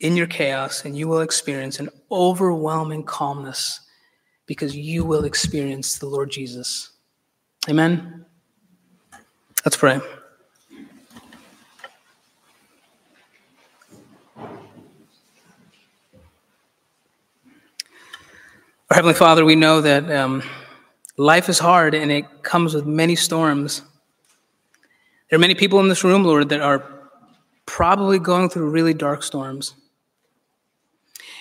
in 0.02 0.16
your 0.16 0.26
chaos, 0.26 0.85
and 0.85 0.96
you 0.96 1.09
will 1.09 1.20
experience 1.20 1.78
an 1.78 1.88
overwhelming 2.11 3.05
calmness 3.05 3.81
because 4.46 4.76
you 4.76 5.05
will 5.05 5.24
experience 5.24 5.98
the 5.98 6.07
Lord 6.07 6.31
Jesus. 6.31 6.90
Amen. 7.68 8.26
Let's 9.64 9.76
pray. 9.76 10.00
Our 18.92 18.96
Heavenly 18.96 19.14
Father, 19.14 19.42
we 19.46 19.57
know 19.57 19.81
that 19.81 20.12
um, 20.12 20.42
life 21.16 21.48
is 21.48 21.59
hard 21.59 21.94
and 21.94 22.12
it 22.12 22.26
comes 22.42 22.74
with 22.74 22.85
many 22.85 23.16
storms. 23.16 23.81
There 25.31 25.38
are 25.38 25.40
many 25.40 25.55
people 25.55 25.81
in 25.81 25.88
this 25.88 26.05
room, 26.05 26.24
Lord, 26.24 26.50
that 26.50 26.61
are 26.61 26.85
probably 27.64 28.18
going 28.18 28.50
through 28.50 28.68
really 28.68 28.92
dark 28.92 29.22
storms. 29.22 29.74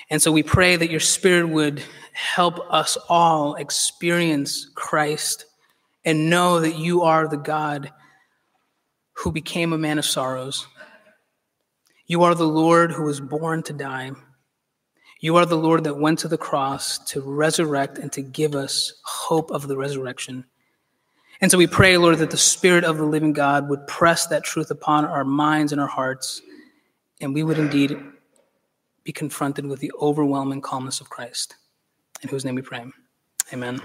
And 0.09 0.21
so 0.21 0.31
we 0.31 0.43
pray 0.43 0.77
that 0.77 0.89
your 0.89 1.01
Spirit 1.01 1.49
would 1.49 1.83
help 2.13 2.57
us 2.71 2.97
all 3.09 3.55
experience 3.55 4.71
Christ 4.73 5.43
and 6.05 6.29
know 6.29 6.61
that 6.61 6.77
you 6.77 7.01
are 7.01 7.27
the 7.27 7.35
God 7.35 7.91
who 9.11 9.29
became 9.33 9.73
a 9.73 9.77
man 9.77 9.99
of 9.99 10.05
sorrows. 10.05 10.67
You 12.07 12.23
are 12.23 12.33
the 12.33 12.47
Lord 12.47 12.93
who 12.93 13.03
was 13.03 13.19
born 13.19 13.61
to 13.63 13.73
die. 13.73 14.11
You 15.21 15.35
are 15.35 15.45
the 15.45 15.55
Lord 15.55 15.83
that 15.83 15.99
went 15.99 16.17
to 16.19 16.27
the 16.27 16.37
cross 16.37 16.97
to 17.05 17.21
resurrect 17.21 17.99
and 17.99 18.11
to 18.13 18.23
give 18.23 18.55
us 18.55 18.93
hope 19.03 19.51
of 19.51 19.67
the 19.67 19.77
resurrection. 19.77 20.45
And 21.39 21.51
so 21.51 21.59
we 21.59 21.67
pray, 21.67 21.95
Lord, 21.97 22.17
that 22.17 22.31
the 22.31 22.37
Spirit 22.37 22.83
of 22.83 22.97
the 22.97 23.05
living 23.05 23.31
God 23.31 23.69
would 23.69 23.85
press 23.85 24.25
that 24.27 24.43
truth 24.43 24.71
upon 24.71 25.05
our 25.05 25.23
minds 25.23 25.71
and 25.71 25.79
our 25.79 25.87
hearts, 25.87 26.41
and 27.21 27.35
we 27.35 27.43
would 27.43 27.59
indeed 27.59 27.95
be 29.03 29.11
confronted 29.11 29.67
with 29.67 29.79
the 29.79 29.91
overwhelming 30.01 30.61
calmness 30.61 31.01
of 31.01 31.11
Christ. 31.11 31.55
In 32.23 32.29
whose 32.29 32.43
name 32.43 32.55
we 32.55 32.63
pray. 32.63 32.83
Amen. 33.53 33.79